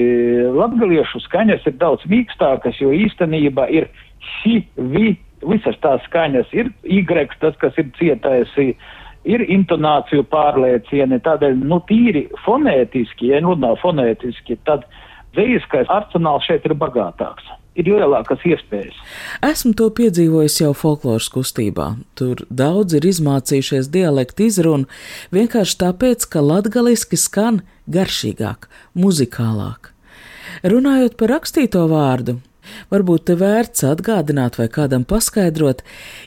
Latviešu 0.53 1.23
skaņas 1.25 1.65
ir 1.65 1.77
daudz 1.81 2.05
mīkstākas, 2.11 2.77
jo 2.83 2.93
īstenībā 2.93 3.65
ir 3.73 3.89
šī, 4.37 4.59
vi, 4.93 5.15
visas 5.41 5.79
tās 5.81 6.03
skaņas 6.05 6.53
ir 6.53 6.69
Y, 6.85 7.01
tas, 7.41 7.57
kas 7.57 7.79
ir 7.81 7.89
cietais, 7.97 8.53
ir 9.25 9.45
intonāciju 9.57 10.27
pārliecieni. 10.29 11.17
Tādēļ, 11.25 11.57
nu, 11.65 11.81
tīri 11.89 12.27
fonētiski, 12.45 13.33
ja 13.33 13.41
runā 13.41 13.73
fonētiski, 13.81 14.59
tad 14.69 14.85
Dzīviskais 15.35 15.87
arsenāls 15.91 16.43
šeit 16.43 16.65
ir 16.67 16.75
bagātāks. 16.75 17.45
Ir 17.79 17.87
lielākas 17.87 18.41
iespējas. 18.43 18.97
Esmu 19.47 19.71
to 19.79 19.87
piedzīvojis 19.95 20.57
jau 20.59 20.73
folkloras 20.75 21.29
kustībā. 21.31 21.93
Tur 22.19 22.43
daudz 22.51 22.97
ir 22.99 23.07
izmācījušies 23.07 23.87
dialektu 23.93 24.49
izrunu 24.49 24.89
vienkārši 25.31 25.77
tāpēc, 25.85 26.27
ka 26.27 26.43
latgaliski 26.43 27.15
skan 27.15 27.61
garšīgāk, 27.87 28.67
muzikālāk. 28.99 29.93
Runājot 30.67 31.15
par 31.15 31.31
rakstīto 31.37 31.85
vārdu, 31.87 32.41
Varbūt 32.91 33.27
te 33.29 33.35
vērts 33.39 33.85
atgādināt 33.87 34.57
vai 34.59 34.67
kādam 34.71 35.05
paskaidrot 35.07 35.83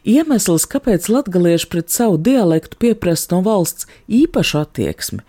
iemesls, 0.09 0.67
kāpēc 0.71 1.09
latgalieši 1.13 1.69
pret 1.73 1.93
savu 1.95 2.19
dialektu 2.19 2.79
pieprasa 2.81 3.35
no 3.35 3.43
valsts 3.47 3.89
īpašu 4.09 4.61
attieksmi. 4.63 5.21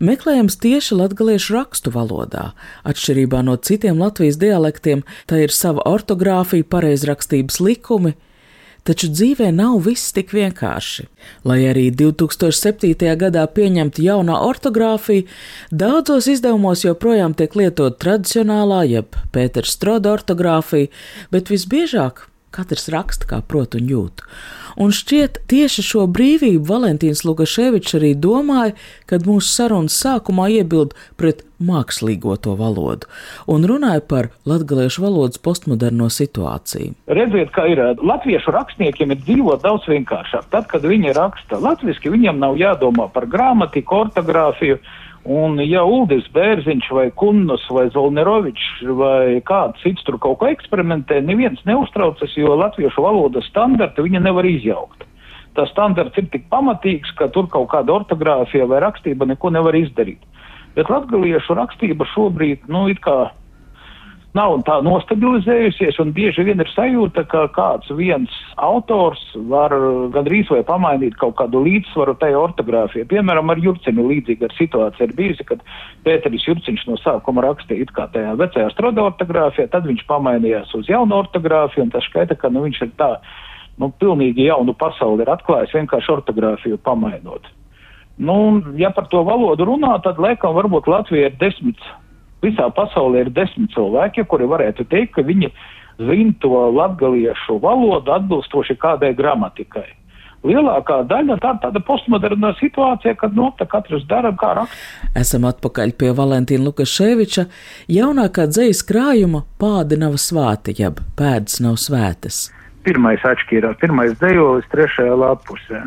Meklējams 0.00 0.58
tieši 0.62 1.00
latgaliešu 1.00 1.56
rakstu 1.56 1.94
valodā. 1.94 2.50
Atšķirībā 2.88 3.42
no 3.46 3.56
citiem 3.56 4.00
Latvijas 4.02 4.38
dialektiem, 4.42 5.04
tā 5.26 5.44
ir 5.46 5.54
sava 5.54 5.84
ortogrāfija, 5.88 6.66
pareizrakstības 6.70 7.60
likumi, 7.62 8.16
Taču 8.86 9.08
dzīvē 9.10 9.48
nav 9.50 9.80
viss 9.82 10.12
tik 10.14 10.30
vienkārši. 10.36 11.08
Lai 11.48 11.58
arī 11.66 11.88
2007. 11.90 12.94
gadā 13.18 13.42
pieņemta 13.50 14.04
jaunā 14.04 14.38
ortogrāfija, 14.46 15.26
daudzos 15.74 16.28
izdevumos 16.30 16.84
joprojām 16.86 17.34
tiek 17.34 17.58
lietot 17.58 17.98
tradicionālā, 18.02 18.84
jeb 18.86 19.18
Pēters 19.34 19.74
Stroda 19.74 20.14
ortogrāfija, 20.14 20.92
bet 21.34 21.50
visbiežāk 21.50 22.28
katrs 22.56 22.88
raksta 22.92 23.28
kā 23.28 23.42
prot 23.44 23.76
un 23.78 23.90
jūt. 23.90 24.24
Un 24.76 24.92
šķiet, 24.92 25.40
tieši 25.48 25.84
šo 25.84 26.04
brīvību 26.12 26.66
Valentīns 26.68 27.24
Lukaševičs 27.24 27.96
arī 27.96 28.12
domāja, 28.12 28.74
kad 29.08 29.24
mūsu 29.28 29.48
sarunas 29.48 29.96
sākumā 30.02 30.50
iebild 30.52 30.92
pret 31.16 31.46
mākslīgo 31.56 32.34
to 32.44 32.52
valodu 32.58 33.08
un 33.48 33.64
runāja 33.64 34.02
par 34.04 34.28
latgaliešu 34.48 35.06
valodas 35.06 35.40
postmoderno 35.40 36.10
situāciju. 36.12 36.92
Redziet, 37.08 37.52
kā 37.56 37.64
ir 37.72 37.80
latviešu 37.96 38.52
rakstniekiem 38.52 39.14
ir 39.14 39.22
dzīvot 39.24 39.64
daudz 39.64 39.88
vienkāršāk. 39.88 40.50
Tad, 40.52 40.68
kad 40.68 40.84
viņi 40.84 41.16
raksta 41.16 41.60
latviski, 41.62 42.12
viņiem 42.12 42.40
nav 42.42 42.60
jādomā 42.60 43.08
par 43.12 43.28
grāmatiku, 43.32 44.02
ortogrāfiju. 44.04 44.80
Un 45.26 45.58
ja 45.66 45.80
Uldis 45.82 46.26
Bērziņš 46.30 46.88
vai 46.94 47.08
Kunnus 47.18 47.64
vai 47.74 47.88
Zolnerovičs 47.90 48.84
vai 48.94 49.40
kāds 49.46 49.82
cits 49.82 50.04
tur 50.06 50.20
kaut 50.22 50.38
ko 50.38 50.46
eksperimentē, 50.52 51.18
neviens 51.18 51.58
neuztraucas, 51.66 52.36
jo 52.38 52.54
latviešu 52.54 53.02
valodas 53.02 53.48
standarti 53.50 54.04
viņa 54.06 54.22
nevar 54.22 54.46
izjaukt. 54.46 55.02
Tas 55.58 55.72
standarts 55.72 56.20
ir 56.20 56.28
tik 56.30 56.46
pamatīgs, 56.52 57.10
ka 57.18 57.26
tur 57.34 57.48
kaut 57.50 57.72
kāda 57.72 57.96
ortogrāfija 57.96 58.68
vai 58.70 58.84
rakstība 58.84 59.26
neko 59.26 59.50
nevar 59.50 59.74
izdarīt. 59.74 60.22
Bet 60.78 60.92
latgaliešu 60.92 61.56
rakstība 61.58 62.06
šobrīd, 62.12 62.68
nu, 62.70 62.86
it 62.92 63.02
kā 63.02 63.32
nav 64.36 64.54
tā 64.66 64.76
nostabilizējusies, 64.84 65.96
un 66.02 66.12
bieži 66.16 66.44
vien 66.46 66.60
ir 66.62 66.68
sajūta, 66.72 67.24
ka 67.30 67.46
kāds 67.54 67.90
viens 67.96 68.32
autors 68.60 69.22
var 69.50 69.74
gandrīz 70.14 70.50
vai 70.52 70.62
pamainīt 70.66 71.16
kaut 71.20 71.36
kādu 71.40 71.62
līdzsvaru 71.64 72.16
tajā 72.20 72.38
ortogrāfijā. 72.40 73.08
Piemēram, 73.10 73.50
ar 73.52 73.62
Jurcinu 73.62 74.06
līdzīga 74.10 74.52
situācija 74.56 75.08
ir 75.08 75.16
bijusi, 75.18 75.46
kad 75.48 75.64
Pēteris 76.06 76.46
Jurciņš 76.48 76.86
no 76.90 77.00
sākuma 77.02 77.44
rakstīja 77.46 77.86
it 77.86 77.92
kā 77.96 78.08
tajā 78.14 78.36
vecajā 78.40 78.70
stroda 78.74 79.08
ortogrāfijā, 79.10 79.70
tad 79.72 79.88
viņš 79.88 80.06
pamainījās 80.10 80.72
uz 80.78 80.88
jaunu 80.92 81.20
ortogrāfiju, 81.22 81.88
un 81.88 81.92
tas 81.94 82.06
skaita, 82.10 82.38
ka 82.38 82.52
nu, 82.52 82.64
viņš 82.68 82.82
ir 82.86 82.96
tā, 83.00 83.12
nu, 83.82 83.90
pilnīgi 84.00 84.48
jaunu 84.48 84.76
pasauli 84.78 85.24
ir 85.24 85.34
atklājis 85.34 85.76
vienkārši 85.80 86.16
ortogrāfiju 86.18 86.82
pamainot. 86.84 87.48
Nu, 88.16 88.36
ja 88.80 88.88
par 88.96 89.10
to 89.12 89.20
valodu 89.28 89.66
runā, 89.68 89.98
tad 90.04 90.20
laikam 90.22 90.56
varbūt 90.56 90.88
Latvija 90.88 91.28
ir 91.28 91.40
desmit 91.40 91.80
visā 92.44 92.68
pasaulē 92.74 93.26
ir 93.26 93.32
desmit 93.34 93.72
cilvēki, 93.74 94.26
kuri 94.28 94.48
varētu 94.48 94.86
teikt, 94.90 95.14
ka 95.16 95.26
viņi 95.26 95.52
zina 95.98 96.34
to 96.40 96.66
latgaliešu 96.76 97.60
valodu 97.62 98.12
atbilstoši 98.16 98.76
kādai 98.80 99.14
gramatikai. 99.16 99.88
Lielākā 100.46 101.00
daļa 101.08 101.36
tā 101.42 101.52
ir 101.54 101.60
tāda 101.64 101.80
postmoderna 101.82 102.52
situācija, 102.60 103.16
kad 103.18 103.34
no 103.34 103.48
nu, 103.48 103.54
tā 103.58 103.66
katrs 103.70 104.04
dara 104.06 104.30
kā 104.38 104.52
raksta. 104.60 105.08
Esam 105.18 105.46
atpakaļ 105.48 105.94
pie 105.98 106.12
Valentīna 106.14 106.68
Lukaševiča 106.68 107.46
jaunākā 107.90 108.46
dzejas 108.52 108.84
krājuma 108.86 109.42
Pādi 109.58 109.98
nav 109.98 110.18
svāti, 110.22 110.76
jeb 110.78 111.00
pēdas 111.18 111.58
nav 111.64 111.80
svētas. 111.82 112.46
Pirmais 112.86 113.24
atšķīrās, 113.26 113.80
pirmais 113.80 114.14
dzejolis 114.20 114.68
trešajā 114.70 115.16
lapusē. 115.18 115.82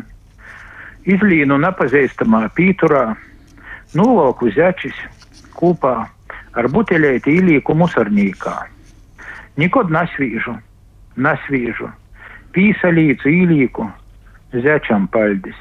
Izlīnu 1.08 1.56
nepazīstamā 1.62 2.42
pīturā, 2.58 3.14
nolauku 3.96 4.50
zeķis, 4.52 4.98
kūpā 5.56 5.94
ar 6.58 6.68
buteļēti 6.72 7.36
ielieku 7.38 7.74
musarnīkā. 7.78 8.54
Nikod 9.60 9.90
nesvīžu, 9.92 10.54
nesvīžu, 11.20 11.90
pīsalīcu 12.54 13.30
ielieku, 13.30 13.88
zečam 14.54 15.06
paļdis. 15.12 15.58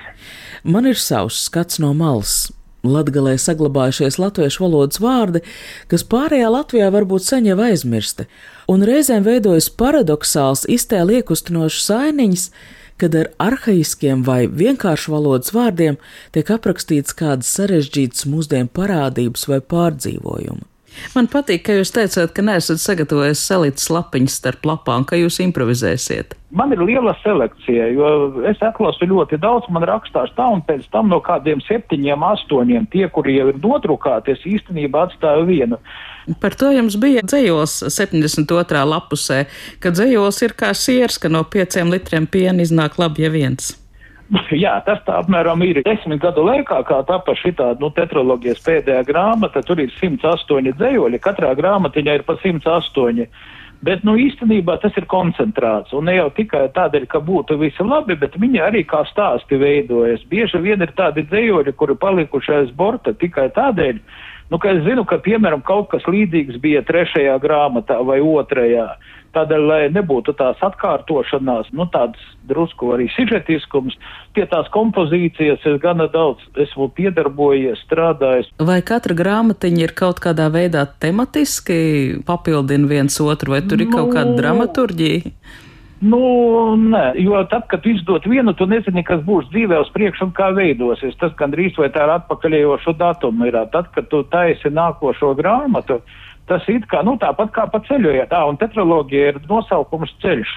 Man 0.63 0.89
ir 0.89 0.97
savs 0.99 1.43
skats 1.47 1.81
no 1.83 1.93
malas. 1.97 2.49
Latgalē 2.79 3.33
saglabājušies 3.35 4.15
latviešu 4.21 4.63
valodas 4.63 5.01
vārdi, 5.03 5.41
kas 5.91 6.05
pārējā 6.07 6.47
Latvijā 6.53 6.87
varbūt 6.95 7.25
sen 7.25 7.49
jau 7.49 7.57
aizmirsti, 7.59 8.23
un 8.71 8.85
reizēm 8.87 9.25
veidojas 9.25 9.67
paradoxāls, 9.81 10.63
iztēli 10.63 11.19
iekustinošs 11.19 11.81
sainiņas, 11.89 12.45
kad 12.99 13.15
ar 13.19 13.29
arhaiskiem 13.49 14.23
vai 14.23 14.45
vienkāršu 14.47 15.11
valodas 15.11 15.51
vārdiem 15.55 15.99
tiek 16.35 16.55
aprakstīts 16.55 17.15
kādas 17.19 17.51
sarežģītas 17.59 18.27
mūsdienu 18.31 18.71
parādības 18.71 19.47
vai 19.51 19.59
pārdzīvojumi. 19.59 20.63
Man 21.15 21.29
patīk, 21.31 21.63
ka 21.67 21.77
jūs 21.79 21.93
teicāt, 21.95 22.33
ka 22.35 22.43
neesat 22.45 22.81
sagatavojis 22.81 23.41
salīdz 23.49 23.87
lapiņas 23.93 24.37
starp 24.41 24.67
lapām, 24.69 25.05
ka 25.07 25.19
jūs 25.19 25.39
improvizēsiet. 25.43 26.35
Man 26.55 26.73
ir 26.73 26.81
liela 26.81 27.13
selekcija, 27.21 27.89
jo 27.93 28.07
es 28.49 28.61
atlasu 28.65 29.05
ļoti 29.09 29.37
daudz, 29.41 29.67
man 29.69 29.85
rakstās 29.85 30.31
tā, 30.37 30.47
un 30.49 30.63
pēc 30.65 30.87
tam 30.93 31.11
no 31.11 31.19
kādiem 31.25 31.61
septiņiem, 31.65 32.25
astoņiem 32.25 32.87
tie, 32.93 33.05
kuri 33.13 33.37
jau 33.37 33.49
ir 33.51 33.59
nodrukāti, 33.61 34.33
es 34.33 34.47
īstenībā 34.49 35.05
atstāju 35.09 35.45
vienu. 35.49 35.77
Par 36.41 36.57
to 36.57 36.71
jums 36.73 36.97
bija 37.01 37.21
dzējos 37.25 37.83
72. 37.93 38.81
lapusē, 38.93 39.43
ka 39.81 39.93
dzējos 39.93 40.41
ir 40.45 40.57
kā 40.57 40.73
siers, 40.77 41.21
ka 41.21 41.29
no 41.29 41.45
pieciem 41.45 41.93
litriem 41.93 42.29
piena 42.29 42.65
iznāk 42.65 42.97
labi, 43.01 43.25
ja 43.25 43.33
viens. 43.33 43.75
Jā, 44.63 44.75
tas 44.85 45.01
tā 45.07 45.19
apmēram 45.23 45.61
ir. 45.65 45.81
Desmit 45.85 46.21
gadu 46.21 46.43
laikā, 46.45 46.81
kā 46.87 47.01
tapa 47.07 47.35
šī 47.37 47.55
nu, 47.81 47.89
tetraloģijas 47.95 48.61
pēdējā 48.65 49.05
grāmata, 49.07 49.63
tur 49.65 49.81
ir 49.81 49.93
108 49.95 50.75
dzējoļi, 50.77 51.21
katrā 51.23 51.55
grāmatiņā 51.57 52.19
ir 52.19 52.27
pa 52.27 52.37
108. 52.41 53.25
Bet, 53.79 54.01
nu, 54.03 54.17
īstenībā 54.19 54.75
tas 54.83 54.95
ir 54.99 55.05
koncentrāts, 55.07 55.93
un 55.95 56.09
ne 56.09 56.17
jau 56.17 56.27
tikai 56.35 56.65
tādēļ, 56.75 57.05
ka 57.07 57.21
būtu 57.23 57.55
visi 57.61 57.85
labi, 57.85 58.17
bet 58.19 58.35
viņi 58.35 58.59
arī 58.59 58.81
kā 58.83 59.05
stāsti 59.07 59.55
veidojas. 59.55 60.25
Bieži 60.27 60.59
vien 60.59 60.83
ir 60.83 60.91
tādi 60.97 61.23
dzējoļi, 61.29 61.73
kuri 61.79 61.95
palikuši 62.01 62.57
aiz 62.57 62.73
borta 62.75 63.15
tikai 63.15 63.47
tādēļ, 63.55 64.01
nu, 64.51 64.59
ka 64.59 64.73
es 64.75 64.83
zinu, 64.83 65.05
ka, 65.07 65.21
piemēram, 65.23 65.63
kaut 65.63 65.87
kas 65.93 66.03
līdzīgs 66.11 66.59
bija 66.59 66.83
trešajā 66.83 67.37
grāmatā 67.39 68.01
vai 68.03 68.19
otrajā. 68.19 68.89
Tādēļ, 69.35 69.63
lai 69.69 69.79
nebūtu 69.93 70.33
tās 70.39 70.57
atkārtošanās, 70.65 71.69
nu 71.77 71.85
tāds 71.93 72.17
drusku 72.49 72.89
arī 72.95 73.05
sižetiskums, 73.13 73.93
pie 74.33 74.47
tās 74.49 74.69
kompozīcijas 74.73 75.65
es 75.69 75.77
gana 75.83 76.09
daudz 76.09 76.41
esmu 76.65 76.89
piedarbojies, 76.97 77.83
strādājis. 77.85 78.49
Vai 78.57 78.79
katra 78.85 79.17
grāmatiņa 79.19 79.85
ir 79.85 79.95
kaut 79.97 80.21
kādā 80.23 80.49
veidā 80.53 80.87
tematiski 81.01 81.79
papildina 82.25 82.89
viens 82.89 83.21
otru, 83.21 83.53
vai 83.53 83.61
tur 83.61 83.83
ir 83.83 83.91
nu, 83.91 83.97
kaut 83.99 84.15
kāda 84.17 84.33
nu, 84.33 84.37
dramaturģija? 84.41 85.33
Nu, 85.99 86.19
nē, 86.79 87.11
jo 87.19 87.41
tad, 87.51 87.65
kad 87.67 87.83
izdot 87.85 88.23
vienu, 88.29 88.53
tu 88.55 88.63
nezini, 88.71 89.03
kas 89.03 89.19
būs 89.25 89.49
dzīvē 89.51 89.81
uz 89.83 89.89
priekšu 89.91 90.29
un 90.29 90.31
kā 90.35 90.47
veidosies. 90.55 91.17
Tas 91.19 91.33
gandrīz 91.39 91.75
vai 91.79 91.89
tā 91.91 92.05
ir 92.07 92.13
atpakaļējošo 92.13 92.93
datumu. 93.01 93.49
Ir. 93.49 93.57
Tad, 93.73 93.89
kad 93.95 94.07
tu 94.11 94.21
taisi 94.31 94.71
nākošo 94.71 95.33
grāmatu, 95.35 95.99
tas 96.49 96.65
ir 96.71 96.83
kā, 96.89 97.03
nu, 97.05 97.15
tāpat 97.21 97.53
kā 97.55 97.67
pa 97.71 97.81
ceļu, 97.87 98.11
ja 98.17 98.25
tā, 98.29 98.41
un 98.49 98.57
tetraloģija 98.59 99.33
ir 99.33 99.39
nosaukums 99.49 100.11
ceļš. 100.23 100.55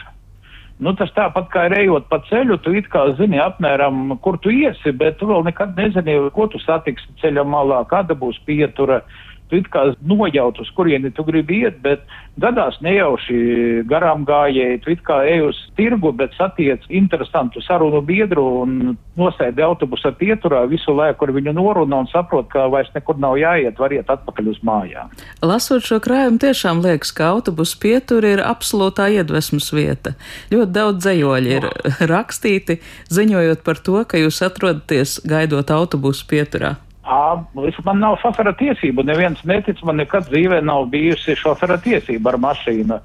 Nu, 0.82 0.94
tas 0.98 1.12
tāpat 1.14 1.50
kā 1.52 1.66
ir 1.68 1.76
ejot 1.84 2.08
pa 2.10 2.18
ceļu, 2.26 2.56
tu 2.64 2.72
it 2.74 2.88
kā 2.90 3.04
zini 3.18 3.38
apmēram, 3.38 4.16
kur 4.24 4.40
tu 4.42 4.50
iesi, 4.50 4.90
bet 4.98 5.20
tu 5.20 5.28
vēl 5.30 5.44
nekad 5.46 5.76
nezini, 5.78 6.16
ko 6.34 6.48
tu 6.50 6.58
satiksi 6.62 7.12
ceļa 7.20 7.44
malā, 7.46 7.84
kāda 7.92 8.16
būs 8.18 8.40
pietura. 8.48 9.02
Uh, 9.02 9.31
tu 9.52 9.60
it 9.60 9.68
kā 9.68 9.84
nojaut, 10.08 10.56
uz 10.64 10.70
kurieni 10.72 11.10
tu 11.12 11.24
gribi 11.28 11.60
iet, 11.66 11.76
bet 11.84 12.06
gadās 12.40 12.78
nejauši 12.80 13.82
garām 13.88 14.24
gājēji, 14.24 14.80
tu 14.80 14.92
it 14.94 15.02
kā 15.04 15.18
ej 15.28 15.44
uz 15.50 15.58
tirgu, 15.76 16.14
bet 16.16 16.32
satiec 16.38 16.86
interesantu 16.88 17.60
sarunu 17.60 18.00
biedru 18.00 18.44
un 18.62 18.94
nosēdi 19.20 19.60
autobusa 19.60 20.14
pieturā 20.16 20.62
visu 20.70 20.94
laiku 20.96 21.26
ar 21.28 21.34
viņu 21.36 21.52
norunā 21.58 22.00
un 22.00 22.08
saprot, 22.08 22.48
ka 22.52 22.64
vairs 22.72 22.88
nekur 22.96 23.20
nav 23.20 23.36
jāiet, 23.36 23.76
var 23.76 23.92
iet 23.92 24.08
atpakaļ 24.12 24.48
uz 24.54 24.62
mājām. 24.64 25.12
Lasot 25.44 25.84
šo 25.84 26.00
krājumu, 26.00 26.40
tiešām 26.40 26.80
liekas, 26.86 27.12
ka 27.12 27.28
autobusa 27.34 27.76
pietura 27.82 28.32
ir 28.38 28.44
absolūtā 28.46 29.10
iedvesmas 29.18 29.68
vieta. 29.76 30.14
Ļoti 30.54 30.72
daudz 30.78 31.04
dzējoļi 31.04 31.52
ir 31.58 31.68
rakstīti, 32.08 32.80
ziņojot 33.12 33.66
par 33.68 33.84
to, 33.84 34.00
ka 34.08 34.22
jūs 34.22 34.40
atrodaties 34.48 35.18
gaidot 35.28 35.68
autobusu 35.76 36.24
pieturā. 36.32 36.78
Jā, 37.12 37.72
man 37.84 38.00
nav 38.00 38.16
šofera 38.22 38.54
tiesību. 38.56 39.04
Neviens 39.04 39.42
netic, 39.48 39.82
man 39.84 39.98
nekad 40.00 40.30
dzīvē 40.30 40.62
nav 40.64 40.86
bijusi 40.92 41.36
šofera 41.36 41.76
tiesība 41.82 42.32
ar 42.32 42.38
mašīnu. 42.40 42.98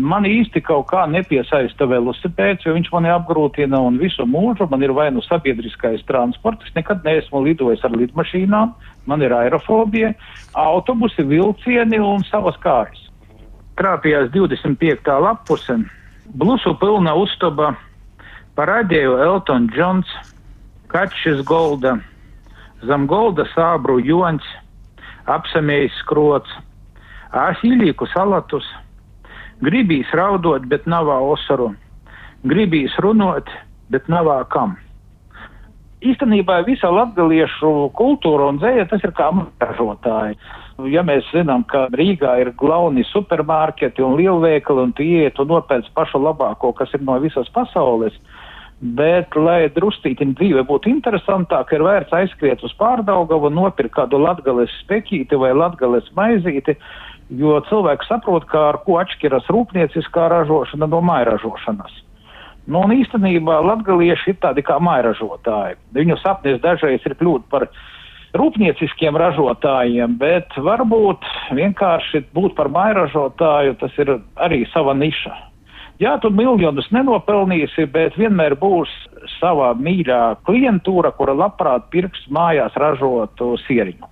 Man 0.00 0.24
īsti 0.24 0.62
kaut 0.64 0.86
kā 0.92 1.02
nepiesaista 1.10 1.84
velosipēds, 1.90 2.64
jo 2.64 2.72
viņš 2.76 2.88
mani 2.94 3.10
apgrūtina 3.12 3.80
un 3.84 3.98
visu 4.00 4.24
mūžu 4.24 4.68
man 4.70 4.84
ir 4.86 4.94
vai 4.96 5.10
nu 5.12 5.20
sabiedriskais 5.26 6.06
transports. 6.08 6.70
Es 6.70 6.76
nekad 6.78 7.04
neesmu 7.04 7.42
lidojis 7.44 7.84
ar 7.84 7.96
lidmašīnām, 7.98 8.72
man 9.10 9.26
ir 9.26 9.34
aerofobija, 9.34 10.14
autobusi, 10.56 11.26
vilcieni 11.26 12.00
un 12.00 12.24
savas 12.30 12.56
kājas. 12.64 13.02
Trāpījās 13.76 14.30
25. 14.32 15.10
lapuse, 15.26 15.76
blusu 16.32 16.72
pilna 16.80 17.16
uztaba, 17.18 17.74
parādīju 18.56 19.18
Elton 19.26 19.68
Johns, 19.74 20.14
Kačs 20.88 21.42
Golda, 21.44 21.98
zem 22.86 23.06
golda 23.10 23.46
sābru 23.54 23.98
joņš, 24.04 24.46
apsamējis 25.30 25.98
skrots, 26.04 26.52
āsīlīku 27.30 28.08
salatus 28.14 28.66
Gribīs 29.60 30.08
raudot, 30.16 30.64
bet 30.72 30.86
nav 30.88 31.10
osaru. 31.12 31.74
Gribīs 32.48 32.94
runot, 33.04 33.50
bet 33.92 34.06
nav 34.08 34.30
kam. 34.48 34.78
Īstenībā 36.00 36.62
visa 36.64 36.88
latgaliešu 36.88 37.90
kultūra 37.92 38.46
un 38.48 38.60
dzēja 38.62 38.86
tas 38.88 39.04
ir 39.04 39.12
kā 39.18 39.28
ražotāji. 39.60 40.38
Ja 40.88 41.02
mēs 41.04 41.28
zinām, 41.28 41.66
ka 41.68 41.90
Rīgā 41.92 42.38
ir 42.40 42.54
glauni 42.56 43.04
supermarketi 43.10 44.00
un 44.00 44.16
lielveikali 44.16 44.86
un 44.86 44.94
tu 44.96 45.04
iet 45.04 45.36
un 45.36 45.50
nopēc 45.52 45.92
pašu 45.92 46.22
labāko, 46.24 46.72
kas 46.72 46.96
ir 46.96 47.04
no 47.04 47.18
visas 47.20 47.52
pasaules, 47.52 48.16
bet, 48.80 49.36
lai 49.36 49.68
drustītiņa 49.76 50.36
dzīve 50.38 50.64
būtu 50.68 50.88
interesantāka, 50.88 51.76
ir 51.76 51.84
vērts 51.84 52.14
aizskriet 52.16 52.62
uz 52.64 52.72
pārdaugavu, 52.80 53.52
nopirkt 53.52 53.94
kādu 53.98 54.20
latgales 54.22 54.72
spekīti 54.80 55.36
vai 55.36 55.52
latgales 55.52 56.08
maizīti, 56.16 56.76
jo 57.36 57.58
cilvēks 57.68 58.08
saprot, 58.08 58.48
kā 58.50 58.70
ar 58.72 58.80
ko 58.86 58.96
atšķiras 59.02 59.50
rūpnieciskā 59.52 60.30
ražošana 60.32 60.88
no 60.90 61.02
mairažošanas. 61.04 61.92
Nu, 62.70 62.84
un 62.84 62.94
īstenībā 62.94 63.60
latgalieši 63.66 64.32
ir 64.32 64.40
tādi 64.42 64.64
kā 64.64 64.76
mairažotāji. 64.82 65.78
Viņu 65.96 66.16
sapnis 66.20 66.60
dažreiz 66.62 67.04
ir 67.08 67.16
kļūt 67.20 67.48
par 67.52 67.66
rūpnieciskiem 68.36 69.16
ražotājiem, 69.18 70.16
bet 70.20 70.56
varbūt 70.56 71.24
vienkārši 71.56 72.24
būt 72.36 72.54
par 72.56 72.70
mairažotāju 72.72 73.76
tas 73.80 73.96
ir 73.98 74.18
arī 74.38 74.64
sava 74.72 74.94
niša. 74.94 75.49
Jā, 76.00 76.14
tu 76.22 76.30
miljonus 76.32 76.86
nenopelnīsi, 76.96 77.84
bet 77.92 78.14
vienmēr 78.16 78.54
būs 78.56 78.88
savā 79.36 79.74
mīļā 79.76 80.20
klientūra, 80.48 81.12
kura 81.12 81.34
labprāt 81.36 81.90
pirks 81.92 82.24
mājās 82.32 82.78
ražotu 82.80 83.52
sieriņu. 83.66 84.08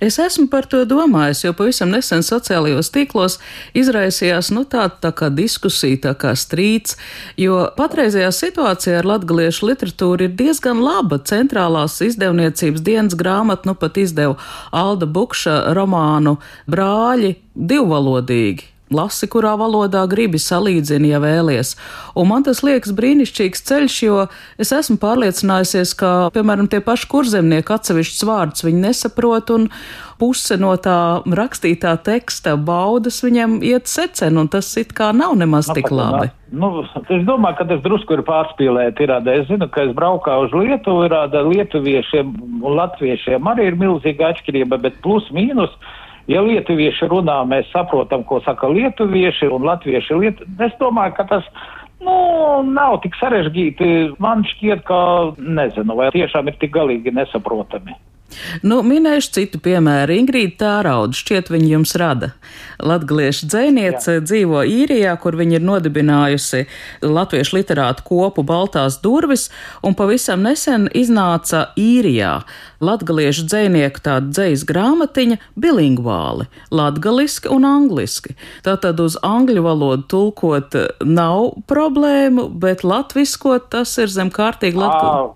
Es 0.00 0.16
esmu 0.22 0.46
par 0.48 0.64
to 0.70 0.84
domājis, 0.88 1.42
jo 1.44 1.52
pavisam 1.58 1.90
nesen 1.92 2.22
sociālajos 2.24 2.88
tīklos 2.94 3.36
izraisījās 3.76 4.48
nu, 4.54 4.62
tāda 4.64 4.94
tā 5.02 5.10
kā 5.18 5.28
diskusija, 5.34 5.98
tā 6.06 6.14
kā 6.22 6.32
strīds, 6.38 6.96
jo 7.36 7.66
patreizajā 7.76 8.30
situācijā 8.32 9.02
ar 9.02 9.10
latgaliešu 9.12 9.68
literatūru 9.72 10.28
ir 10.28 10.38
diezgan 10.38 10.80
laba. 10.84 11.18
Centrālās 11.18 11.98
izdevniecības 12.06 12.86
dienas 12.86 13.18
grāmata 13.18 13.68
nu 13.68 13.76
pat 13.76 14.00
izdeva 14.00 14.38
Alda 14.72 15.10
Bukša 15.10 15.60
romānu 15.76 16.38
Brāļi 16.70 17.36
divvalodīgi 17.52 18.77
lasi, 18.94 19.28
kurā 19.30 19.54
valodā 19.60 20.04
gribi 20.10 20.40
salīdzini, 20.42 21.12
ja 21.12 21.20
vēlies. 21.22 21.74
Un 22.18 22.30
man 22.32 22.46
tas 22.46 22.62
liekas 22.66 22.94
brīnišķīgs 22.96 23.64
ceļš, 23.68 24.00
jo 24.06 24.26
es 24.60 24.72
esmu 24.74 24.98
pārliecinājusies, 25.02 25.94
ka, 25.98 26.12
piemēram, 26.34 26.70
tie 26.70 26.80
paši 26.84 27.08
kurzemnieki 27.12 27.74
atsevišķus 27.76 28.26
vārdus 28.28 28.66
viņi 28.66 28.84
nesaprot, 28.88 29.52
un 29.54 29.68
puse 30.18 30.56
no 30.58 30.72
tā 30.82 30.98
rakstītā 31.22 31.94
teksta 32.06 32.56
baudas 32.58 33.20
viņam 33.22 33.60
iet 33.66 33.90
secen, 33.90 34.40
un 34.40 34.50
tas 34.50 34.70
it 34.80 34.92
kā 34.96 35.12
nav 35.14 35.36
nemaz 35.38 35.70
tik 35.74 35.92
labi. 35.94 36.32
Nu, 36.48 36.80
es 37.12 37.24
domāju, 37.28 37.58
ka 37.58 37.66
tas 37.68 37.82
drusku 37.84 38.16
ir 38.16 38.24
pārspīlēti. 38.24 39.04
Ir, 39.04 39.12
es 39.34 39.46
zinu, 39.50 39.68
ka 39.72 39.84
es 39.84 39.92
braukā 39.96 40.38
uz 40.40 40.54
Lietuvu, 40.56 41.04
ir 41.04 41.14
lietuviešiem 41.52 42.32
un 42.64 42.76
latviešiem 42.78 43.50
arī 43.52 43.68
ir 43.68 43.78
milzīga 43.80 44.32
atšķirība, 44.32 44.80
bet 44.80 44.96
plus 45.04 45.28
mīnus 45.34 45.74
Ja 46.28 46.42
lietuvieši 46.44 47.08
runā, 47.08 47.40
mēs 47.48 47.70
saprotam, 47.72 48.24
ko 48.28 48.42
saka 48.44 48.68
lietuvieši 48.68 49.48
un 49.52 49.64
latvieši. 49.64 50.16
Liet... 50.20 50.42
Es 50.60 50.74
domāju, 50.80 51.14
ka 51.16 51.24
tas 51.30 51.46
nu, 52.04 52.16
nav 52.68 52.98
tik 53.04 53.16
sarežģīti. 53.20 53.88
Man 54.20 54.44
šķiet, 54.50 54.84
ka 54.88 55.00
nezinu, 55.40 55.96
vai 55.96 56.10
tiešām 56.12 56.50
ir 56.50 56.58
tik 56.60 56.74
galīgi 56.76 57.14
nesaprotami. 57.16 57.96
Nu, 58.62 58.80
minēšu 58.84 59.32
citu 59.38 59.60
piemēru. 59.62 60.14
Ingrīda 60.20 60.56
Tārauda 60.60 61.16
šķiet 61.16 61.48
viņa 61.52 61.68
jums 61.72 61.94
rada. 61.98 62.32
Latgaliešu 62.78 63.48
dzēniece 63.48 64.18
Jā. 64.18 64.24
dzīvo 64.24 64.62
īrijā, 64.68 65.14
kur 65.22 65.38
viņa 65.38 65.58
ir 65.58 65.64
nodibinājusi 65.64 66.64
latviešu 67.02 67.58
literātu 67.58 68.04
kopu 68.06 68.44
Baltās 68.46 69.00
durvis, 69.02 69.48
un 69.82 69.96
pavisam 69.98 70.44
nesen 70.46 70.86
iznāca 70.94 71.68
īrijā 71.80 72.42
latgaliešu 72.84 73.46
dzēnieku 73.48 74.02
tāda 74.04 74.30
dzējas 74.30 74.64
grāmatiņa 74.68 75.38
bilingvāli, 75.58 76.46
latgaliski 76.70 77.50
un 77.54 77.66
angliski. 77.68 78.36
Tātad 78.66 79.00
uz 79.02 79.18
angļu 79.26 79.64
valodu 79.66 80.06
tulkot 80.12 80.76
nav 81.04 81.58
problēmu, 81.70 82.48
bet 82.60 82.84
latviskot 82.86 83.70
tas 83.74 83.96
ir 83.98 84.12
zem 84.12 84.30
kārtīgi 84.34 84.78
latgalīgi. 84.78 85.34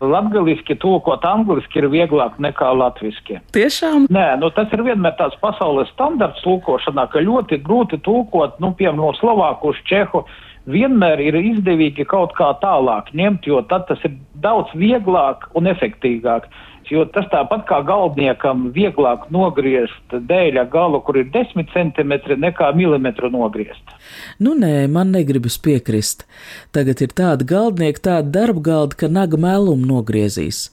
Latgaliski 0.00 0.78
tulkot 0.80 1.24
angliski 1.28 1.82
ir 1.82 1.90
vieglāk 1.92 2.38
nekā 2.40 2.70
latviski. 2.72 3.36
Tiešām? 3.52 4.06
Nē, 4.08 4.26
nu 4.40 4.48
tas 4.56 4.72
ir 4.72 4.80
vienmēr 4.86 5.12
tāds 5.18 5.36
pasaules 5.42 5.90
standarts 5.92 6.40
tulkošanā, 6.46 7.04
ka 7.12 7.20
ļoti 7.20 7.60
grūti 7.66 8.00
tulkot, 8.06 8.56
nu, 8.64 8.72
piemēram, 8.78 9.02
no 9.02 9.12
slovāku 9.20 9.74
uz 9.74 9.82
čehu. 9.90 10.24
Vienmēr 10.70 11.20
ir 11.24 11.36
izdevīgi 11.40 12.04
kaut 12.08 12.32
kā 12.38 12.50
tālāk 12.62 13.12
ņemt, 13.16 13.48
jo 13.48 13.60
tad 13.68 13.86
tas 13.88 14.00
ir 14.08 14.16
daudz 14.40 14.72
vieglāk 14.76 15.48
un 15.56 15.68
efektīvāk 15.68 16.48
jo 16.88 17.04
tas 17.12 17.26
tāpat 17.32 17.66
kā 17.68 17.80
galdniekam 17.86 18.68
vieglāk 18.74 19.26
nogriezt 19.34 20.14
dēļa 20.30 20.64
galu, 20.72 21.02
kur 21.04 21.20
ir 21.20 21.28
10 21.34 21.68
centimetri, 21.74 22.38
nekā 22.40 22.70
milimetru 22.76 23.30
nogriezt. 23.32 23.94
Nu 24.40 24.56
nē, 24.58 24.88
man 24.92 25.12
negribas 25.14 25.58
piekrist. 25.62 26.26
Tagad 26.72 27.02
ir 27.04 27.12
tāda 27.12 27.46
galdnieka, 27.46 28.04
tāda 28.08 28.34
darba 28.40 28.64
galda, 28.70 28.98
ka 29.02 29.12
naga 29.12 29.40
mēlumu 29.40 29.88
nogriezīs. 29.92 30.68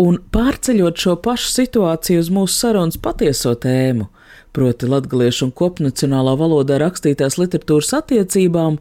Un 0.00 0.16
pārceļot 0.32 1.04
šo 1.04 1.16
pašu 1.20 1.50
situāciju 1.52 2.24
uz 2.24 2.32
mūsu 2.32 2.56
sarunas 2.56 2.96
patieso 2.96 3.52
tēmu, 3.52 4.08
proti 4.56 4.88
latgaliešu 4.88 5.50
un 5.50 5.56
kopnacionālā 5.56 6.36
valodā 6.40 6.80
rakstītās 6.80 7.36
literatūras 7.40 7.92
attiecībām, 8.00 8.80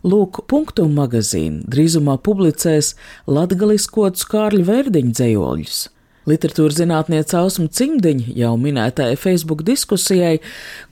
Lūk, 0.00 0.38
punktu 0.48 0.86
magazīna 0.88 1.60
drīzumā 1.68 2.14
publicēs 2.24 2.94
latgaliskotus 3.28 4.24
Kārļa 4.30 4.64
Vērdiņa 4.64 5.12
dzējoļus. 5.18 5.80
Literatūras 6.28 6.76
zinātniece 6.76 7.32
Ausma 7.38 7.70
Cimdiņa 7.72 8.34
jau 8.36 8.50
minētajai 8.60 9.16
Facebook 9.16 9.62
diskusijai, 9.64 10.42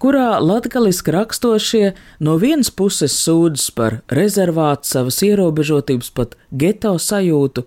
kurā 0.01 0.39
latgaliski 0.41 1.13
rakstošie 1.13 1.83
no 2.25 2.39
vienas 2.41 2.71
puses 2.73 3.13
sūdzas 3.27 3.69
par 3.77 3.99
rezervātu 4.09 4.89
savas 4.89 5.21
ierobežotības 5.27 6.09
pat 6.17 6.33
geto 6.49 6.95
sajūtu, 6.97 7.67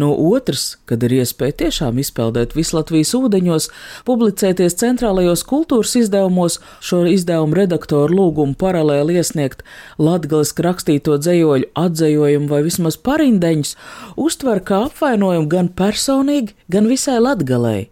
no 0.00 0.08
otras, 0.32 0.78
kad 0.88 1.04
ir 1.04 1.18
iespēja 1.18 1.58
tiešām 1.66 2.00
izpeldēt 2.00 2.56
visu 2.56 2.78
Latvijas 2.78 3.12
ūdeņos, 3.18 3.68
publicēties 4.08 4.78
centrālajos 4.80 5.44
kultūras 5.44 5.92
izdevumos, 6.00 6.62
šo 6.80 7.02
izdevumu 7.12 7.60
redaktoru 7.60 8.16
lūgumu 8.22 8.56
paralēli 8.56 9.18
iesniegt 9.20 9.60
latgaliski 10.00 10.64
rakstīto 10.64 11.20
dzējoļu 11.20 11.68
atzējojumu 11.76 12.48
vai 12.48 12.64
vismaz 12.64 12.96
parindeņus, 13.04 13.76
uztver 14.16 14.64
kā 14.64 14.86
apvainojumu 14.88 15.52
gan 15.52 15.68
personīgi, 15.76 16.56
gan 16.72 16.88
visai 16.88 17.01
visai 17.02 17.18
latgalei. 17.18 17.90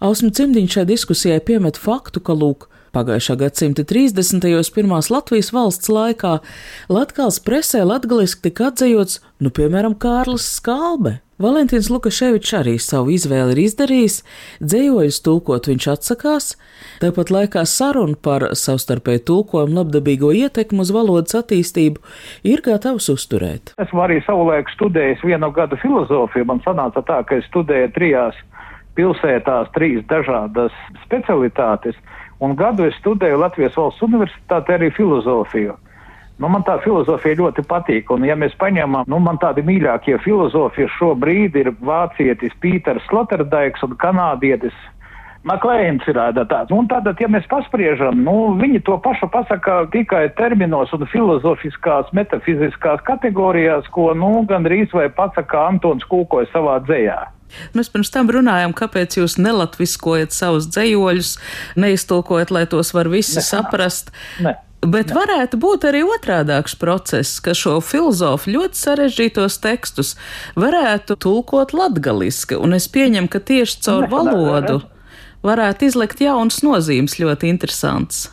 Ausma 0.00 0.30
Cimdiņš 0.32 0.72
šai 0.72 0.84
diskusijai 0.88 1.40
piemet 1.44 1.76
faktu, 1.76 2.22
ka 2.24 2.32
lūk, 2.32 2.68
Pagājušā 2.96 3.34
gadsimta 3.36 3.84
30. 3.84 4.40
gados 4.40 4.70
pirmās 4.72 5.10
Latvijas 5.12 5.50
valsts 5.52 5.90
laikā 5.92 6.38
Latvijas 6.88 7.36
presē 7.44 7.82
latgaliski 7.84 8.46
tika 8.48 8.70
atzīts, 8.70 9.20
nu, 9.44 9.52
piemēram, 9.52 9.98
Kārlis 10.00 10.46
Skalbe. 10.56 11.18
Valentīns 11.38 11.86
Lukaševičs 11.86 12.50
arī 12.58 12.72
savu 12.82 13.12
izvēli 13.14 13.52
ir 13.54 13.58
izdarījis, 13.62 14.14
dzējoļus 14.58 15.18
tulkot 15.22 15.68
viņš 15.70 15.84
atsakās, 15.92 16.48
tāpat 16.98 17.30
laikā 17.30 17.62
saruna 17.62 18.18
par 18.18 18.48
savstarpēju 18.58 19.22
tulkojumu 19.30 19.78
labdabīgo 19.78 20.32
ietekmu 20.34 20.82
uz 20.82 20.90
valodas 20.90 21.38
attīstību 21.38 22.02
ir 22.42 22.64
gatavs 22.66 23.06
uzturēt. 23.14 23.70
Esmu 23.78 24.02
arī 24.08 24.18
savulaik 24.26 24.66
studējis 24.74 25.22
vienu 25.22 25.52
gadu 25.54 25.78
filozofiju, 25.78 26.48
man 26.50 26.58
sanāca 26.66 27.04
tā, 27.06 27.22
ka 27.22 27.38
es 27.38 27.46
studēju 27.52 27.94
trijās 27.94 28.42
pilsētās 28.98 29.70
trīs 29.78 30.02
dažādas 30.10 30.74
specialitātes, 31.04 31.94
un 32.42 32.58
gadu 32.58 32.90
es 32.90 32.98
studēju 32.98 33.38
Latvijas 33.44 33.78
valsts 33.78 34.02
universitātē 34.10 34.80
arī 34.80 34.90
filozofiju. 34.98 35.78
Nu, 36.38 36.46
man 36.52 36.62
tā 36.62 36.76
filozofija 36.84 37.40
ļoti 37.40 37.64
patīk, 37.66 38.12
un 38.14 38.22
ja 38.26 38.36
mēs 38.38 38.52
paņemam, 38.60 39.08
nu, 39.10 39.18
man 39.22 39.40
tādi 39.42 39.64
mīļākie 39.66 40.20
filozofi 40.22 40.86
šobrīd 40.98 41.58
ir 41.58 41.72
vācietis 41.82 42.54
Pīters 42.62 43.02
Sloterdaiks 43.10 43.82
un 43.82 43.96
kanādietis 43.98 44.76
Maklējums 45.46 46.04
ir 46.10 46.18
tāds. 46.50 46.72
Un 46.74 46.88
tātad, 46.90 47.16
ja 47.22 47.28
mēs 47.30 47.46
paspriežam, 47.48 48.18
nu, 48.26 48.34
viņi 48.58 48.82
to 48.84 48.96
pašu 49.00 49.30
pasaka 49.32 49.84
tikai 49.94 50.26
terminos 50.36 50.90
un 50.96 51.06
filozofiskās, 51.08 52.10
metafiziskās 52.16 53.04
kategorijās, 53.06 53.86
ko, 53.94 54.10
nu, 54.18 54.42
gandrīz 54.50 54.92
vai 54.92 55.06
pasaka 55.14 55.68
Antons 55.70 56.04
Kūkoja 56.10 56.50
savā 56.52 56.78
dzējā. 56.84 57.18
Mēs 57.78 57.88
pirms 57.88 58.10
tam 58.12 58.28
runājām, 58.34 58.74
kāpēc 58.76 59.20
jūs 59.22 59.38
nelatviskojat 59.40 60.34
savus 60.36 60.68
dzējoļus, 60.74 61.30
neiztulkojat, 61.80 62.52
lai 62.52 62.66
tos 62.68 62.92
var 62.92 63.08
visi 63.08 63.38
ne. 63.38 63.46
saprast. 63.46 64.12
Ne. 64.44 64.58
Bet 64.78 65.10
varētu 65.10 65.58
būt 65.58 65.88
arī 65.90 66.04
otrādāks 66.06 66.76
process, 66.78 67.40
ka 67.42 67.50
šo 67.56 67.80
filozofu 67.82 68.52
ļoti 68.54 68.78
sarežģītos 68.78 69.58
tekstus 69.64 70.14
varētu 70.54 71.16
tulkot 71.18 71.74
latgaliski, 71.74 72.54
un 72.54 72.76
es 72.76 72.86
pieņemu, 72.86 73.26
ka 73.32 73.42
tieši 73.42 73.80
caur 73.82 74.06
valodu. 74.12 74.84
Varētu 75.42 75.88
izlikt 75.88 76.22
jaunas 76.22 76.62
nozīmes, 76.62 77.18
ļoti 77.18 77.50
interesants. 77.50 78.28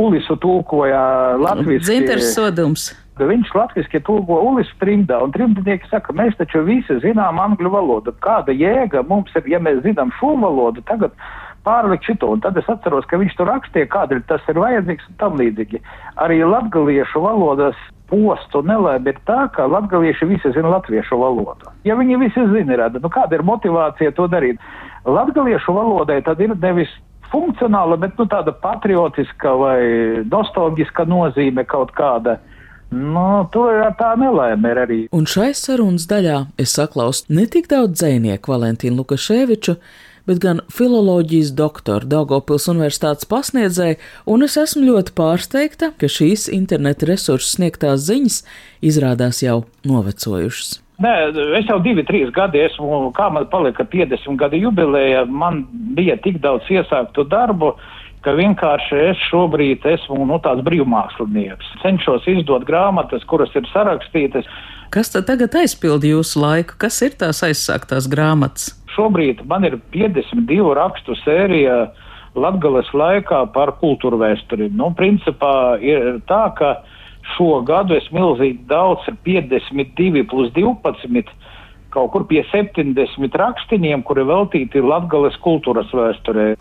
Ulisu 0.00 0.38
tulkoja 0.40 1.36
latviešu. 1.40 1.84
Zinters 1.88 2.32
Sodums. 2.32 2.90
Viņš 3.20 3.52
latviešu 3.52 4.00
tulko 4.06 4.38
Ulis 4.48 4.70
trimdā, 4.80 5.18
un 5.20 5.32
trimdnieki 5.34 5.90
saka, 5.90 6.14
mēs 6.16 6.38
taču 6.38 6.62
visi 6.64 6.96
zinām 7.04 7.40
angļu 7.42 7.72
valodu. 7.74 8.14
Kāda 8.24 8.56
jēga 8.56 9.04
mums 9.08 9.34
ir, 9.36 9.44
ja 9.52 9.60
mēs 9.60 9.82
zinām 9.84 10.12
šo 10.16 10.32
valodu, 10.40 10.80
tagad 10.88 11.12
pārlikt 11.66 12.06
šito, 12.08 12.30
un 12.34 12.42
tad 12.44 12.56
es 12.56 12.68
atceros, 12.70 13.06
ka 13.10 13.18
viņš 13.20 13.36
tur 13.38 13.50
rakstīja, 13.50 13.90
kādēļ 13.92 14.22
tas 14.28 14.44
ir 14.48 14.60
vajadzīgs 14.60 15.08
un 15.10 15.18
tam 15.20 15.36
līdzīgi. 15.40 15.82
Arī 16.24 16.40
latgaliešu 16.44 17.22
valodas 17.24 17.78
postu 18.10 18.62
nelēma 18.66 19.12
ir 19.12 19.20
tā, 19.28 19.44
ka 19.54 19.68
latgalieši 19.70 20.28
visi 20.30 20.52
zina 20.54 20.72
latviešu 20.76 21.18
valodu. 21.20 21.70
Ja 21.86 21.96
viņi 21.98 22.18
visi 22.24 22.46
zina, 22.54 22.88
nu 22.96 23.12
kāda 23.12 23.38
ir 23.38 23.46
motivācija 23.46 24.14
to 24.16 24.26
darīt? 24.30 24.58
Latgaliešu 25.06 25.74
valodai 25.76 26.20
tad 26.26 26.40
ir 26.42 26.56
nevis 26.56 26.90
funkcionāla, 27.30 27.98
bet 28.00 28.18
nu, 28.18 28.26
tāda 28.30 28.52
patriotiska 28.62 29.54
vai 29.58 29.80
nostalģiska 30.26 31.06
nozīme 31.08 31.64
kaut 31.68 31.94
kāda. 31.96 32.40
Nu, 32.90 33.46
tur 33.54 33.70
ir 33.70 33.92
tā 34.00 34.16
nelēma 34.18 34.72
arī. 34.82 35.04
Un 35.14 35.28
šai 35.30 35.52
sarunas 35.54 36.08
daļā 36.10 36.40
es 36.58 36.74
saklausu 36.74 37.30
ne 37.30 37.46
tik 37.46 37.70
daudz 37.70 38.00
dzinieku 38.00 38.50
Valentīnu 38.50 38.98
Lukaševiču, 38.98 39.76
bet 40.28 40.42
gan 40.42 40.60
filoloģijas 40.72 41.54
doktoru 41.56 42.08
Daugopils 42.10 42.68
universitātes 42.72 43.28
pasniedzēju, 43.30 44.00
un 44.26 44.46
es 44.46 44.58
esmu 44.60 44.84
ļoti 44.88 45.16
pārsteigta, 45.16 45.92
ka 45.96 46.10
šīs 46.10 46.48
interneta 46.52 47.08
resursu 47.10 47.56
sniegtās 47.56 48.06
ziņas 48.08 48.42
izrādās 48.92 49.42
jau 49.44 49.62
novecojušas. 49.88 50.78
Nē, 51.00 51.12
es 51.56 51.64
jau 51.64 51.78
divi, 51.80 52.02
trīs 52.04 52.28
gadi 52.36 52.60
esmu, 52.60 53.08
kā 53.16 53.30
man 53.32 53.46
palika 53.48 53.86
50 53.88 54.36
gadu 54.40 54.58
jubilēja, 54.60 55.24
man 55.24 55.62
bija 55.96 56.18
tik 56.20 56.42
daudz 56.44 56.68
iesāktu 56.68 57.24
darbu, 57.30 57.72
ka 58.24 58.34
vienkārši 58.36 58.98
es 59.06 59.22
šobrīd 59.30 59.86
esmu 59.94 60.26
nu, 60.28 60.36
tāds 60.44 60.60
brīvmākslinieks. 60.66 61.72
Cenšos 61.80 62.28
izdot 62.28 62.66
grāmatas, 62.68 63.24
kuras 63.30 63.54
ir 63.56 63.64
sarakstītas. 63.72 64.48
Kas 64.92 65.12
tad 65.14 65.28
tagad 65.30 65.54
aizpilda 65.56 66.08
jūsu 66.10 66.42
laiku? 66.42 66.76
Kas 66.82 67.00
ir 67.06 67.16
tās 67.16 67.40
aizsāktās 67.46 68.10
grāmatas? 68.10 68.74
Šobrīd 69.00 69.46
man 69.48 69.64
ir 69.64 69.78
52 69.94 70.74
rakstu 70.76 71.14
sērija 71.22 71.86
Latgales 72.36 72.90
laikā 72.92 73.46
par 73.54 73.72
kultūru 73.80 74.20
vēsturi. 74.20 74.68
Nu, 74.76 74.90
principā 74.94 75.78
ir 75.80 76.20
tā, 76.28 76.42
ka 76.58 76.74
šo 77.32 77.62
gadu 77.66 77.96
es 77.96 78.06
milzīgi 78.12 78.66
daudz 78.68 79.08
ar 79.08 79.16
52 79.24 80.26
plus 80.28 80.52
12 80.54 81.32
kaut 81.90 82.12
kur 82.12 82.22
pie 82.28 82.44
70 82.52 83.34
rakstiņiem, 83.40 84.04
kuri 84.06 84.22
veltīti 84.28 84.82
Latgales 84.84 85.34
kultūras 85.42 85.90
vēsturē. 85.96 86.52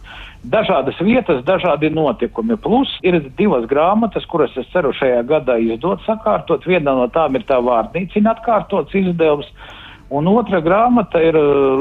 Dažādas 0.49 0.97
vietas, 1.03 1.43
dažādi 1.45 1.91
notikumi. 1.93 2.57
Plus 2.63 2.95
ir 3.05 3.19
divas 3.37 3.67
grāmatas, 3.69 4.25
kuras 4.31 4.55
es 4.57 4.65
ceru 4.73 4.93
šajā 4.95 5.21
gadā 5.29 5.59
izdot 5.61 6.01
sakārtot. 6.07 6.65
Viena 6.65 6.95
no 6.97 7.05
tām 7.13 7.37
ir 7.37 7.45
tā 7.49 7.59
vārnīcina 7.61 8.33
atkārtots 8.37 8.95
izdevums. 8.95 9.51
Un 10.09 10.25
otra 10.31 10.57
grāmata 10.65 11.21
ir 11.21 11.35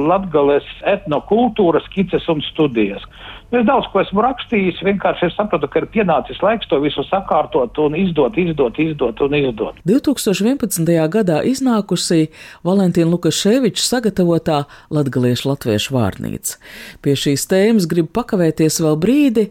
Latgales 0.09 0.67
etnokultūras 0.85 1.87
skices 1.89 2.27
un 2.29 2.43
studijas. 2.51 3.05
Es 3.49 3.63
daudz 3.65 3.87
ko 3.89 4.03
esmu 4.03 4.21
rakstījis, 4.21 4.83
vienkārši 4.85 5.31
es 5.31 5.37
sapratu, 5.39 5.71
ka 5.73 5.81
ir 5.81 5.87
pienācis 5.89 6.43
laiks 6.45 6.69
to 6.69 6.77
visu 6.83 7.01
sakārtot 7.09 7.79
un 7.81 7.97
izdot, 7.97 8.37
izdot, 8.37 8.77
izdot 8.77 9.23
un 9.25 9.37
izdot. 9.39 9.79
2011. 9.89 10.85
gadā 11.09 11.39
iznākusī 11.49 12.27
Valentīna 12.69 13.09
Lukaševiča 13.15 13.87
sagatavotā 13.87 14.59
Latgaliešu 14.93 15.49
latviešu 15.49 15.97
vārnīca. 15.97 16.61
Pie 17.01 17.17
šīs 17.17 17.49
tēmas 17.49 17.89
gribu 17.89 18.13
pakavēties 18.21 18.83
vēl 18.85 19.01
brīdi. 19.01 19.49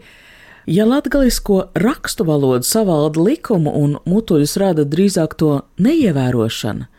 Ja 0.69 0.85
latgalisko 0.85 1.71
rakstu 1.79 2.27
valodu 2.27 2.67
savalda 2.67 3.23
likumu 3.23 3.73
un 3.81 3.97
mutuļus 4.05 4.53
rada 4.61 4.85
drīzāk 4.85 5.33
to 5.39 5.53
neievērošana, 5.81 6.89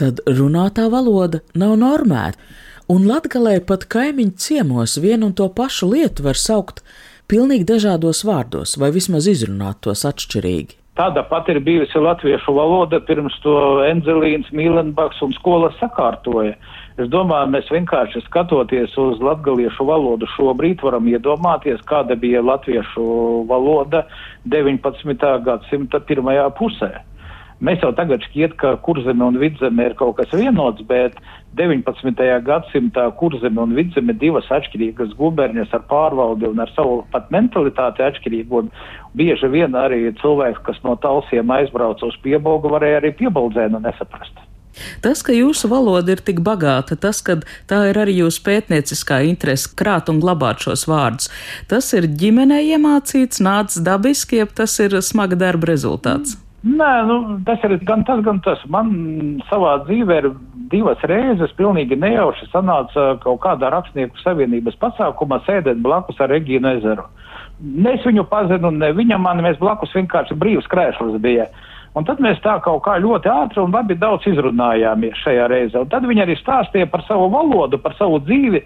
tad 0.00 0.22
runātā 0.26 0.88
valoda 0.92 1.42
nav 1.58 1.76
normēta 1.82 2.38
un 2.88 3.04
latgalē 3.08 3.58
pat 3.68 3.84
kaimiņu 3.92 4.40
ciemos 4.40 4.96
vienu 5.02 5.28
un 5.28 5.36
to 5.36 5.48
pašu 5.52 5.90
lietu 5.92 6.24
var 6.24 6.40
saukt 6.40 6.82
pilnīgi 7.28 7.68
dažādos 7.68 8.24
vārdos, 8.24 8.78
vai 8.80 8.92
vismaz 8.94 9.28
izrunāt 9.28 9.82
tos 9.84 10.06
atšķirīgi. 10.08 10.78
Tāda 10.98 11.22
pat 11.30 11.46
ir 11.52 11.60
bijusi 11.62 12.00
latviešu 12.02 12.50
valoda, 12.56 12.98
pirms 13.06 13.36
to 13.44 13.52
Enzelīns, 13.86 14.48
Mīlenbaks 14.50 15.20
un 15.22 15.30
skolas 15.36 15.76
sakārtoja. 15.78 16.56
Es 16.98 17.06
domāju, 17.12 17.52
mēs 17.52 17.68
vienkārši 17.70 18.24
skatoties 18.24 18.96
uz 18.98 19.20
latgaliešu 19.22 19.86
valodu 19.86 20.26
šobrīd 20.32 20.82
varam 20.82 21.06
iedomāties, 21.06 21.84
kāda 21.86 22.16
bija 22.18 22.42
latviešu 22.42 23.04
valoda 23.46 24.02
19. 24.50 25.28
gadsimta 25.46 26.02
pirmajā 26.08 26.48
pusē. 26.58 26.90
Mēs 27.58 27.80
jau 27.82 27.90
tagad 27.90 28.22
šķiet, 28.22 28.52
ka 28.60 28.76
kurzeme 28.86 29.24
un 29.26 29.38
vidzeme 29.42 29.88
ir 29.88 29.94
kaut 29.98 30.14
kas 30.20 30.30
vienots, 30.30 30.84
bet 30.86 31.16
19. 31.58 32.22
gadsimtā 32.46 33.08
kurzeme 33.18 33.58
un 33.64 33.74
vidzeme 33.74 34.14
divas 34.14 34.46
atšķirīgas 34.54 35.16
guberņas 35.18 35.74
ar 35.74 35.82
pārvaldi 35.90 36.46
un 36.46 36.62
ar 36.62 36.70
savu 36.76 37.00
pat 37.10 37.32
mentalitāti 37.34 38.06
atšķirīgu. 38.06 38.62
Bieži 39.18 39.50
vien 39.50 39.74
arī 39.74 40.04
cilvēks, 40.22 40.62
kas 40.70 40.78
no 40.86 40.94
talsiem 41.02 41.50
aizbrauca 41.50 42.06
uz 42.06 42.20
piebalgu, 42.22 42.70
varēja 42.76 43.02
arī 43.02 43.14
piebaldzēnu 43.24 43.82
nesaprast. 43.82 44.44
Tas, 45.02 45.24
ka 45.26 45.34
jūsu 45.34 45.66
valoda 45.72 46.14
ir 46.14 46.22
tik 46.22 46.38
bagāta, 46.46 46.94
tas, 46.94 47.18
ka 47.26 47.40
tā 47.66 47.88
ir 47.90 47.98
arī 47.98 48.20
jūsu 48.20 48.44
pētnieciskā 48.46 49.24
interese 49.26 49.72
krāt 49.74 50.12
un 50.12 50.22
glabāt 50.22 50.62
šos 50.62 50.86
vārdus, 50.86 51.32
tas 51.66 51.90
ir 51.98 52.06
ģimenē 52.06 52.60
iemācīts, 52.76 53.42
nācis 53.42 53.82
dabiski, 53.82 54.44
jeb 54.44 54.54
tas 54.54 54.78
ir 54.84 54.94
smaga 55.02 55.40
darba 55.40 55.72
rezultāts. 55.72 56.36
Mm. 56.36 56.47
Nē, 56.66 56.90
nu, 57.06 57.16
tas 57.46 57.62
ir 57.62 57.76
gan 57.86 58.02
tas, 58.06 58.18
gan 58.26 58.40
tas. 58.42 58.58
Man 58.66 58.88
savā 59.46 59.76
dzīvē 59.86 60.16
ir 60.18 60.32
divas 60.72 61.02
reizes 61.06 61.54
pilnīgi 61.58 61.96
nejauši 61.96 62.48
sanāca 62.50 63.12
kaut 63.22 63.38
kādā 63.44 63.70
rakstnieku 63.70 64.18
savienības 64.24 64.78
pasākumā 64.82 65.38
sēdēt 65.46 65.78
blakus 65.84 66.18
ar 66.20 66.32
Regīnu 66.34 66.72
ezeru. 66.80 67.06
Ne 67.62 67.94
es 67.94 68.04
viņu 68.06 68.26
pazinu, 68.30 68.72
ne 68.74 68.90
viņa 68.94 69.20
mani, 69.22 69.46
mēs 69.46 69.58
blakus 69.62 69.94
vienkārši 69.94 70.34
brīvs 70.38 70.66
krēsls 70.70 71.20
bija. 71.22 71.46
Un 71.96 72.04
tad 72.06 72.20
mēs 72.22 72.42
tā 72.44 72.58
kaut 72.62 72.82
kā 72.84 72.98
ļoti 73.00 73.30
ātri 73.32 73.62
un 73.62 73.72
labi 73.74 73.96
daudz 73.98 74.26
izrunājāmies 74.28 75.22
šajā 75.22 75.46
reizē. 75.50 75.82
Un 75.82 75.90
tad 75.94 76.04
viņi 76.06 76.26
arī 76.26 76.36
stāstīja 76.38 76.90
par 76.90 77.02
savu 77.06 77.30
valodu, 77.32 77.78
par 77.82 77.94
savu 77.98 78.20
dzīvi, 78.26 78.60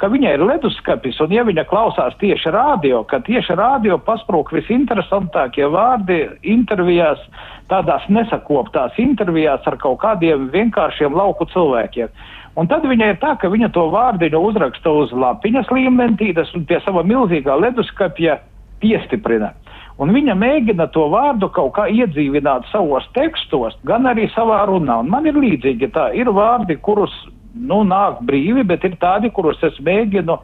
ka 0.00 0.10
viņai 0.12 0.34
ir 0.36 0.44
leduskapis, 0.44 1.18
un 1.24 1.32
ja 1.32 1.44
viņa 1.46 1.64
klausās 1.70 2.16
tieši 2.20 2.52
rādio, 2.52 3.02
ka 3.08 3.20
tieši 3.24 3.56
rādio 3.56 3.98
pasprūk 4.04 4.52
visinteresantākie 4.56 5.68
vārdi 5.72 6.22
intervijās, 6.56 7.22
tādās 7.70 8.04
nesakoptās 8.12 8.98
intervijās 9.02 9.64
ar 9.66 9.78
kaut 9.80 10.00
kādiem 10.04 10.50
vienkāršiem 10.52 11.16
lauku 11.16 11.48
cilvēkiem. 11.52 12.12
Un 12.56 12.68
tad 12.68 12.86
viņai 12.88 13.12
ir 13.12 13.18
tā, 13.20 13.34
ka 13.40 13.50
viņa 13.52 13.68
to 13.74 13.84
vārdiņu 13.92 14.40
uzraksta 14.48 14.92
uz 15.02 15.12
lapiņas 15.12 15.72
līmentītes 15.72 16.54
un 16.56 16.64
pie 16.68 16.80
sava 16.84 17.04
milzīgā 17.04 17.56
leduskapja 17.60 18.38
piestiprina. 18.80 19.52
Un 20.00 20.12
viņa 20.12 20.34
mēģina 20.36 20.90
to 20.92 21.06
vārdu 21.12 21.48
kaut 21.56 21.72
kā 21.76 21.86
iedzīvināt 21.88 22.68
savos 22.68 23.04
tekstos, 23.16 23.76
gan 23.88 24.08
arī 24.08 24.26
savā 24.34 24.62
runā. 24.68 24.98
Un 25.00 25.08
man 25.12 25.28
ir 25.28 25.36
līdzīgi 25.40 25.88
tā, 25.94 26.10
ir 26.16 26.28
vārdi, 26.36 26.76
kurus 26.84 27.14
nu, 27.56 27.82
nāk 27.88 28.20
brīvi, 28.28 28.64
bet 28.66 28.84
ir 28.84 28.96
tādi, 29.00 29.32
kurus 29.34 29.62
es 29.66 29.76
mēģinu, 29.82 30.38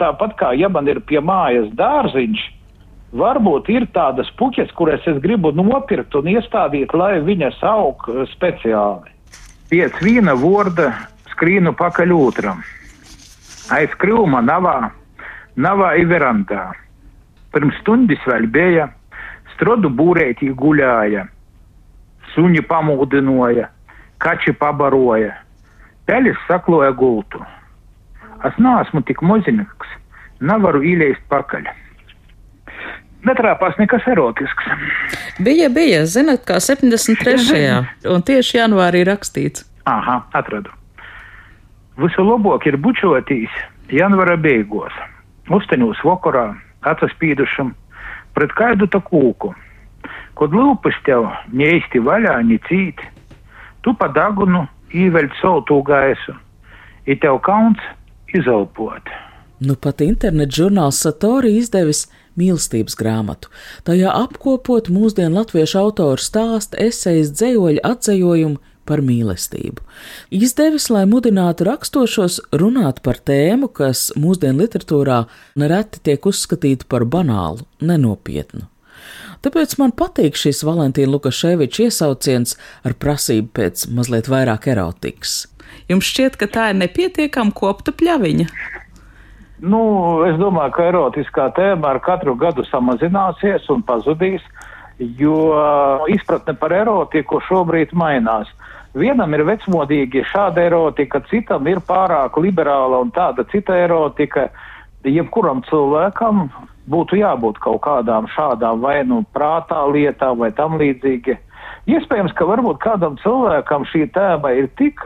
tāpat 0.00 0.36
kā 0.38 0.52
ja 0.58 0.68
man 0.72 0.88
ir 0.90 1.00
pie 1.06 1.22
mājas 1.24 1.68
dārziņš, 1.78 2.44
varbūt 3.16 3.70
ir 3.72 3.86
tādas 3.94 4.30
puķes, 4.38 4.72
kuras 4.76 5.04
es 5.06 5.20
gribu 5.22 5.52
nopirkt 5.54 6.14
un 6.18 6.28
iestādīt, 6.32 6.94
lai 6.94 7.20
viņas 7.24 7.62
aug 7.66 8.08
eh, 8.10 8.24
speciāli. 8.34 9.14
Piec 9.70 9.96
viena 10.02 10.36
vorda 10.38 10.92
skrīnu 11.32 11.74
pakaļ 11.78 12.12
otram. 12.14 12.60
Aiz 13.74 13.90
krūma 13.98 14.42
navā, 14.46 14.92
navā 15.58 15.96
i 15.98 16.04
verandā. 16.06 16.68
Pirms 17.50 17.74
stundas 17.80 18.22
vēl 18.28 18.46
bija, 18.52 18.90
strodu 19.56 19.90
būrētī 19.90 20.52
guļāja. 20.54 21.26
suņi 22.36 22.60
pamūdinoja, 22.68 23.70
kači 24.20 24.52
pabaroja, 24.52 25.32
peļas 26.06 26.38
sakloja 26.48 26.92
gultu. 26.96 27.42
Es 28.46 28.56
neesmu 28.60 29.02
tik 29.08 29.22
moziņaks, 29.24 29.92
nevaru 30.44 30.82
īleist 30.86 31.22
pakaļ. 31.32 31.68
Netrāpās 33.26 33.78
nekas 33.80 34.04
erotisks. 34.06 34.68
Bija, 35.42 35.70
bija, 35.72 36.04
zinat, 36.06 36.44
kā 36.46 36.60
73. 36.62 37.80
un 38.12 38.22
tieši 38.22 38.60
janvārī 38.60 39.02
rakstīts. 39.08 39.64
Aha, 39.90 40.20
atradu. 40.36 40.70
Visu 41.98 42.22
labāk 42.22 42.68
ir 42.68 42.76
bučotīs 42.76 43.52
janvara 43.90 44.36
beigās, 44.36 44.94
uzteņūs 45.50 46.02
vakarā, 46.04 46.50
acaspīdušam 46.86 47.72
pret 48.36 48.52
kaidu 48.58 48.86
ta 48.92 49.00
kūku, 49.00 49.54
kad 50.36 50.54
lūpas 50.54 50.98
tev 51.08 51.30
neīsti 51.56 52.02
vaļā, 52.04 52.36
ni 52.44 52.60
cīt, 52.68 53.00
tu 53.82 53.94
pa 53.96 54.10
īveļt 54.96 55.38
savu 55.40 55.82
gaisu, 55.86 56.34
ir 57.06 57.20
tev 57.22 57.40
kauns 57.46 57.82
izelpot. 58.34 59.12
Nu 59.60 59.76
pat 59.80 60.02
internetu 60.04 60.62
žurnāls 60.62 60.98
Satori 61.00 61.54
izdevis 61.56 62.04
mīlestības 62.36 62.96
grāmatu. 63.00 63.48
Tajā 63.88 64.12
apkopot 64.12 64.90
mūsdienu 64.92 65.38
latviešu 65.38 65.80
autoru 65.80 66.20
stāstu, 66.20 66.76
esejas, 66.76 67.32
dzējoļu 67.32 67.80
atzējojumu 67.88 68.60
par 68.86 69.00
mīlestību. 69.02 69.82
Izdevis, 70.36 70.90
lai 70.92 71.06
mudinātu 71.10 71.66
rakstošos 71.66 72.38
runāt 72.60 73.00
par 73.06 73.18
tēmu, 73.18 73.72
kas 73.72 74.10
mūsdienu 74.18 74.62
literatūrā 74.62 75.24
nereti 75.58 76.04
tiek 76.06 76.28
uzskatīta 76.28 76.86
par 76.88 77.08
banālu, 77.08 77.66
nenopietnu. 77.80 78.68
Tāpēc 79.44 79.76
man 79.80 79.92
patīk 79.96 80.38
šis 80.38 80.62
Valentīna 80.66 81.12
Lukaševiča 81.12 81.88
iesauciens 81.88 82.56
ar 82.86 82.96
prasību 82.96 83.52
pēc 83.58 83.86
mazliet 83.92 84.30
vairāk 84.32 84.70
erotikas. 84.72 85.44
Jums 85.90 86.08
šķiet, 86.08 86.38
ka 86.40 86.48
tā 86.50 86.70
ir 86.72 86.80
nepietiekama 86.80 87.54
kopta 87.54 87.94
pļaviņa? 87.94 88.48
Nu, 89.64 89.80
es 90.28 90.36
domāju, 90.36 90.74
ka 90.76 90.88
erotiskā 90.90 91.48
tēma 91.56 91.94
ar 91.94 92.00
katru 92.04 92.34
gadu 92.36 92.64
samazināsies 92.68 93.70
un 93.72 93.84
pazudīs, 93.86 94.44
jo 94.98 95.38
izpratne 96.12 96.56
par 96.60 96.74
erotiku 96.76 97.40
šobrīd 97.48 97.94
mainās. 97.96 98.50
Vienam 98.96 99.34
ir 99.36 99.44
vecmodīgi 99.44 100.24
šāda 100.28 100.62
erotika, 100.70 101.20
citam 101.30 101.66
ir 101.68 101.82
pārāk 101.84 102.36
liberāla 102.40 103.02
un 103.04 103.12
tāda 103.12 103.44
cita 103.52 103.76
erotika. 103.76 104.48
Jebkuram 105.06 105.60
cilvēkam 105.68 106.48
būtu 106.90 107.18
jābūt 107.20 107.58
kaut 107.62 107.82
kādām 107.86 108.28
šādām 108.34 108.80
vai 108.84 109.00
nu 109.04 109.22
prātā 109.34 109.82
lietām 109.90 110.38
vai 110.42 110.52
tam 110.54 110.78
līdzīgi. 110.80 111.36
Iespējams, 111.90 112.34
ka 112.34 112.46
varbūt 112.48 112.80
kādam 112.82 113.18
cilvēkam 113.22 113.86
šī 113.90 114.06
tēma 114.14 114.52
ir 114.58 114.70
tik 114.78 115.02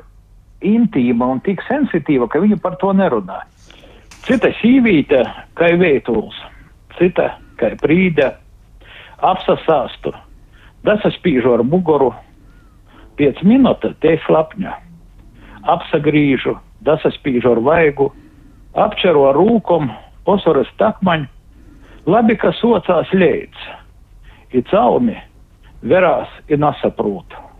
intīma 0.64 1.31
un 1.35 1.40
tik 1.45 1.62
sensitīva, 1.69 2.29
ka 2.29 2.40
viņi 2.40 2.61
par 2.61 2.77
to 2.81 2.93
nerunā. 2.97 3.43
Cita 4.27 4.51
šīvīte, 4.61 5.23
kā 5.57 5.73
vētuls, 5.81 6.37
cita, 6.99 7.33
kā 7.61 7.73
prīda, 7.81 8.35
apsasāstu, 9.25 10.12
dasaspīžu 10.85 11.55
ar 11.57 11.64
muguru, 11.64 12.12
piec 13.16 13.40
minūte 13.45 13.95
te 14.05 14.16
slapņa, 14.27 14.77
apsagrīžu, 15.73 16.57
dasaspīžu 16.85 17.57
ar 17.57 17.64
vaigu, 17.64 18.11
apčero 18.77 19.27
ar 19.31 19.40
rūkom, 19.40 19.88
posoras 20.29 20.69
takmaņu, 20.81 21.29
labi, 22.07 22.37
ka 22.41 22.53
socās 22.61 23.13
leids, 23.13 23.69
ir 24.53 24.65
caumi, 24.71 25.19
verās 25.83 26.29
ir 26.49 26.61
nesaprūtu. 26.63 27.51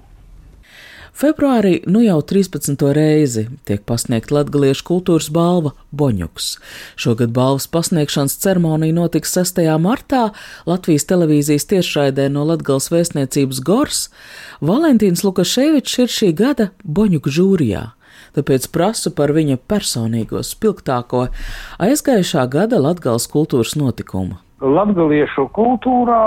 Februārī 1.20 1.83
nu 1.85 2.00
jau 2.00 2.22
13. 2.24 2.81
reizi 2.96 3.42
tiek 3.68 3.83
pasniegta 3.85 4.38
Latvijas 4.38 4.81
kultūras 4.87 5.26
balva 5.29 5.74
Boņuks. 5.92 6.46
Šogad 6.96 7.35
balvas 7.37 7.66
pasniegšanas 7.68 8.38
ceremonija 8.40 8.96
notiks 8.96 9.37
6. 9.37 9.61
martā 9.85 10.31
Latvijas 10.70 11.05
televīzijas 11.11 11.68
tiešraidē 11.74 12.31
no 12.33 12.46
Latvijas 12.48 12.88
vēstniecības 12.94 13.61
Gors. 13.66 14.03
Valentīns 14.64 15.20
Lukaševičs 15.26 16.00
ir 16.07 16.14
šī 16.16 16.33
gada 16.40 16.70
Boņuku 16.88 17.37
žūrijā 17.37 17.90
tāpēc 18.36 18.70
prasu 18.74 19.14
par 19.16 19.34
viņa 19.36 19.58
personīgo 19.70 20.44
spilgtāko 20.46 21.26
aizgājušā 21.82 22.46
gada 22.52 22.80
Latvijas 22.82 23.28
kultūras 23.30 23.76
notikumu. 23.78 24.38
Latviešu 24.60 25.48
kultūrā 25.56 26.24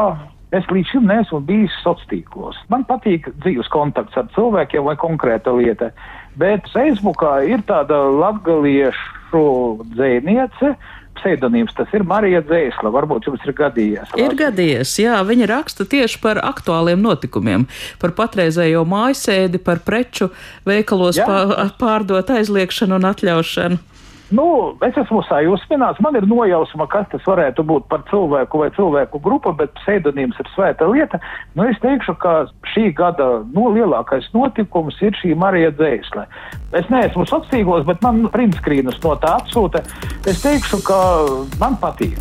Es 0.53 0.67
līdz 0.69 0.91
šim 0.91 1.07
neesmu 1.09 1.39
bijis 1.47 1.73
sociālos 1.81 2.09
tīklos. 2.11 2.57
Man 2.69 2.83
patīk 2.85 3.25
dzīves 3.41 3.71
kontakts 3.73 4.17
ar 4.19 4.27
cilvēkiem 4.35 4.85
vai 4.85 4.93
konkrēta 5.01 5.49
lieta, 5.57 5.89
bet 6.37 6.67
Facebookā 6.75 7.39
ir 7.49 7.63
tāda 7.65 7.97
latgaliešu 8.13 9.41
dzēniece, 9.95 10.75
pseidonīms, 11.19 11.75
tas 11.77 11.91
ir 11.95 12.05
Marija 12.07 12.41
Dzēsla. 12.45 12.91
Varbūt 12.93 13.29
jums 13.29 13.45
ir 13.47 13.55
gadījies. 13.57 14.13
Ir 14.19 14.35
gadījies, 14.39 14.95
jā, 15.03 15.19
viņa 15.27 15.49
raksta 15.51 15.87
tieši 15.89 16.19
par 16.23 16.41
aktuāliem 16.43 17.01
notikumiem, 17.03 17.67
par 18.01 18.15
patreizējo 18.17 18.83
mājasēdi, 18.89 19.61
par 19.63 19.83
preču 19.85 20.31
veikalos 20.67 21.21
jā. 21.21 21.27
pārdot 21.79 22.33
aizliekšanu 22.37 22.99
un 22.99 23.09
atļaušanu. 23.13 23.81
Nu, 24.33 24.73
es 24.81 24.95
esmu 24.97 25.21
sajūsmināts, 25.27 25.99
man 26.01 26.15
ir 26.17 26.25
nojausma, 26.25 26.87
kas 26.89 27.05
tas 27.11 27.21
varētu 27.27 27.61
būt 27.69 27.85
par 27.91 28.01
cilvēku 28.07 28.63
vai 28.63 28.69
cilvēku 28.73 29.19
grupu, 29.21 29.51
bet 29.59 29.75
pseidonīms 29.77 30.39
ir 30.41 30.47
svēta 30.55 30.87
lieta. 30.89 31.19
Nu, 31.53 31.67
es 31.69 31.77
teikšu, 31.83 32.15
ka 32.21 32.33
šī 32.71 32.87
gada 32.97 33.27
no, 33.53 33.67
lielākais 33.75 34.25
notikums 34.33 34.97
ir 35.05 35.13
šī 35.19 35.35
Marija 35.37 35.69
Dzēsle. 35.77 36.25
Es 36.79 36.89
neesmu 36.89 37.27
sociālos, 37.29 37.85
bet 37.85 38.01
man 38.01 38.23
printskrīnus 38.33 38.97
no 39.03 39.13
tā 39.21 39.35
atsūta. 39.43 39.83
Es 40.25 40.41
teikšu, 40.41 40.81
ka 40.87 40.97
man 41.61 41.77
patīk. 41.83 42.17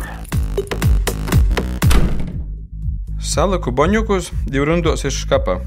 Saliku 3.17 3.73
boņukus 3.73 4.29
divu 4.45 4.69
rundos 4.69 5.07
ir 5.07 5.15
škapa. 5.15 5.57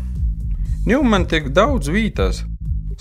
Nu, 0.87 1.03
man 1.03 1.27
tik 1.27 1.51
daudz 1.57 1.91
vītās. 1.91 2.45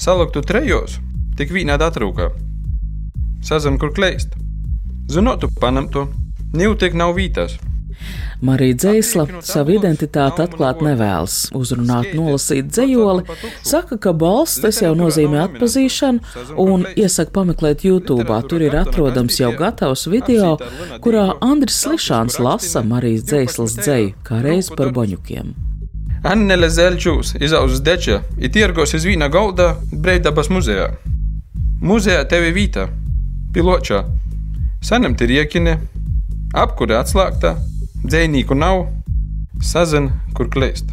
Saliktu 0.02 0.42
trejos, 0.42 0.98
tik 1.38 1.54
vīnā 1.54 1.78
atrūkā. 1.78 2.32
Sazinu, 3.46 3.78
kur 3.80 3.94
kleist. 3.94 4.34
Zinotu, 5.08 5.52
panam 5.62 5.86
to. 5.94 6.08
Nīvtiek 6.58 6.96
nav 6.98 7.14
vītās. 7.14 7.60
Marija 8.42 8.76
Dzēsla 8.82 9.42
savu 9.46 9.76
identitāti 9.78 10.42
atklāt 10.44 10.82
nevēlas, 10.84 11.36
uzrunāt, 11.56 12.10
nolasīt 12.18 12.68
dzējoli, 12.74 13.24
saka, 13.64 14.00
ka 14.02 14.12
balss 14.18 14.60
tas 14.64 14.82
jau 14.82 14.92
nozīmē 14.98 15.44
atpazīšanu 15.46 16.58
un 16.66 16.88
iesaka 16.96 17.32
pameklēt 17.38 17.86
YouTube. 17.88 18.42
Tur 18.50 18.66
ir 18.66 18.76
atrodams 18.82 19.40
jau 19.40 19.54
gatavs 19.56 20.08
video, 20.12 20.56
kurā 21.06 21.30
Andris 21.46 21.80
Slišāns 21.86 22.42
lasa 22.42 22.84
Marijas 22.84 23.30
Dzēslas 23.30 23.78
dzēju, 23.80 24.12
kā 24.26 24.42
reiz 24.44 24.74
par 24.74 24.92
boņukiem. 24.98 25.54
Annele 26.26 26.74
Zelčūs 26.74 27.38
izaugs 27.38 27.82
deča, 27.86 28.24
ir 28.42 28.52
tirgos 28.52 28.98
iz 28.98 29.06
vīna 29.06 29.30
gauda 29.30 29.76
Breidabas 29.94 30.50
muzejā. 30.50 30.96
Muzejā 31.86 32.26
tevi 32.26 32.50
vīta 32.56 32.90
piločā. 33.56 34.04
Saņemt 34.86 35.24
ir 35.26 35.38
iekine, 35.40 35.78
apkure 36.54 37.00
atslēgta, 37.00 37.56
dzēnīku 38.04 38.58
nav, 38.58 38.86
sazina, 39.64 40.20
kur 40.36 40.52
klēst. 40.52 40.92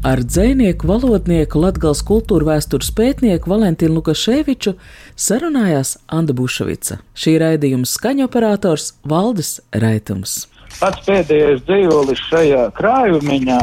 Ar 0.00 0.22
dzinieku, 0.24 0.88
valodnieku, 0.88 1.60
latgals 1.60 2.00
kultūra 2.08 2.54
vēstures 2.54 2.88
pētnieku 2.96 3.50
Valentīnu 3.52 3.98
Lukaševiču 3.98 4.72
sarunājās 5.12 5.98
Anna 6.08 6.32
Bušvica. 6.32 7.02
Šī 7.12 7.34
raidījuma 7.42 7.84
skaņoperators 7.84 8.94
Valdis 9.04 9.58
Raitums. 9.76 10.46
Pats 10.78 11.04
pēdējais 11.04 11.60
dzīvolis 11.68 12.24
šajā 12.30 12.64
krājumiņā, 12.78 13.60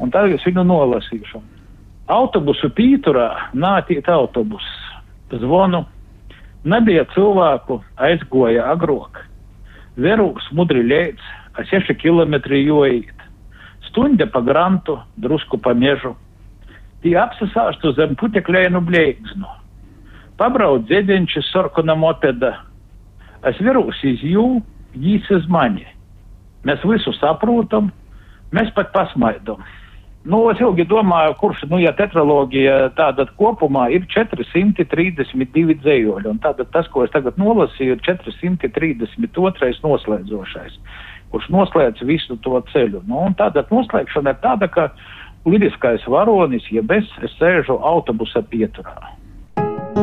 un 0.00 0.14
tagad 0.14 0.38
es 0.38 0.48
viņu 0.48 0.64
nolasīšu. 0.70 1.42
Autobusu 2.16 2.72
pīturā 2.72 3.28
nātiet 3.52 4.08
autobusu 4.08 4.85
zvonu. 5.32 5.84
Nebija 6.66 7.04
cilvēku, 7.14 7.80
aizgoja 7.96 8.66
agrāk. 8.72 9.22
Verūks 9.96 10.48
mudri 10.52 10.82
leids, 10.82 11.22
a 11.56 11.64
6 11.64 11.94
km 12.00 12.36
joīt. 12.52 13.14
Stunda 13.88 14.26
pa 14.26 14.42
grantu, 14.44 14.98
drusku 15.16 15.58
pa 15.62 15.74
mežu. 15.74 16.14
Tī 17.02 17.14
apsasāstu 17.16 17.94
zem 17.96 18.16
putekļainu 18.18 18.82
bleidznu. 18.84 19.48
Pabrauc 20.36 20.84
dzēdiņš 20.88 21.38
sarkana 21.48 21.94
mopeda. 21.96 22.52
Es 23.46 23.56
verūs 23.62 24.02
iz 24.04 24.24
jū, 24.26 24.60
jīs 24.92 25.28
iz 25.32 25.46
mani. 25.48 25.86
Mēs 26.66 26.82
visu 26.84 27.14
saprotam, 27.16 27.92
mēs 28.52 28.72
pat 28.76 28.92
pasmaidam. 28.92 29.62
Nu, 30.26 30.40
es 30.50 30.58
ilgi 30.58 30.82
domāju, 30.90 31.36
kurš, 31.38 31.60
nu, 31.70 31.78
ja 31.78 31.92
tetraloģija 31.94 32.76
tāda 32.98 33.28
kopumā 33.38 33.84
ir 33.94 34.08
432 34.10 35.76
dzējoļi, 35.84 36.30
un 36.32 36.40
tātad 36.42 36.72
tas, 36.74 36.88
ko 36.90 37.04
es 37.06 37.12
tagad 37.14 37.38
nolasīju, 37.38 37.94
ir 37.94 38.02
432 38.02 39.70
noslēdzošais, 39.84 40.80
kurš 41.30 41.46
noslēdz 41.54 42.02
visu 42.10 42.38
to 42.42 42.58
ceļu. 42.72 43.04
Nu, 43.06 43.22
un 43.28 43.38
tāda 43.38 43.62
noslēgšana 43.70 44.34
ir 44.34 44.42
tāda, 44.42 44.66
ka 44.66 44.88
lidiskais 45.46 46.02
varonis, 46.10 46.66
ja 46.74 46.82
bez 46.82 47.06
es 47.22 47.38
sēžu 47.38 47.78
autobusa 47.78 48.42
pieturā. 48.50 49.14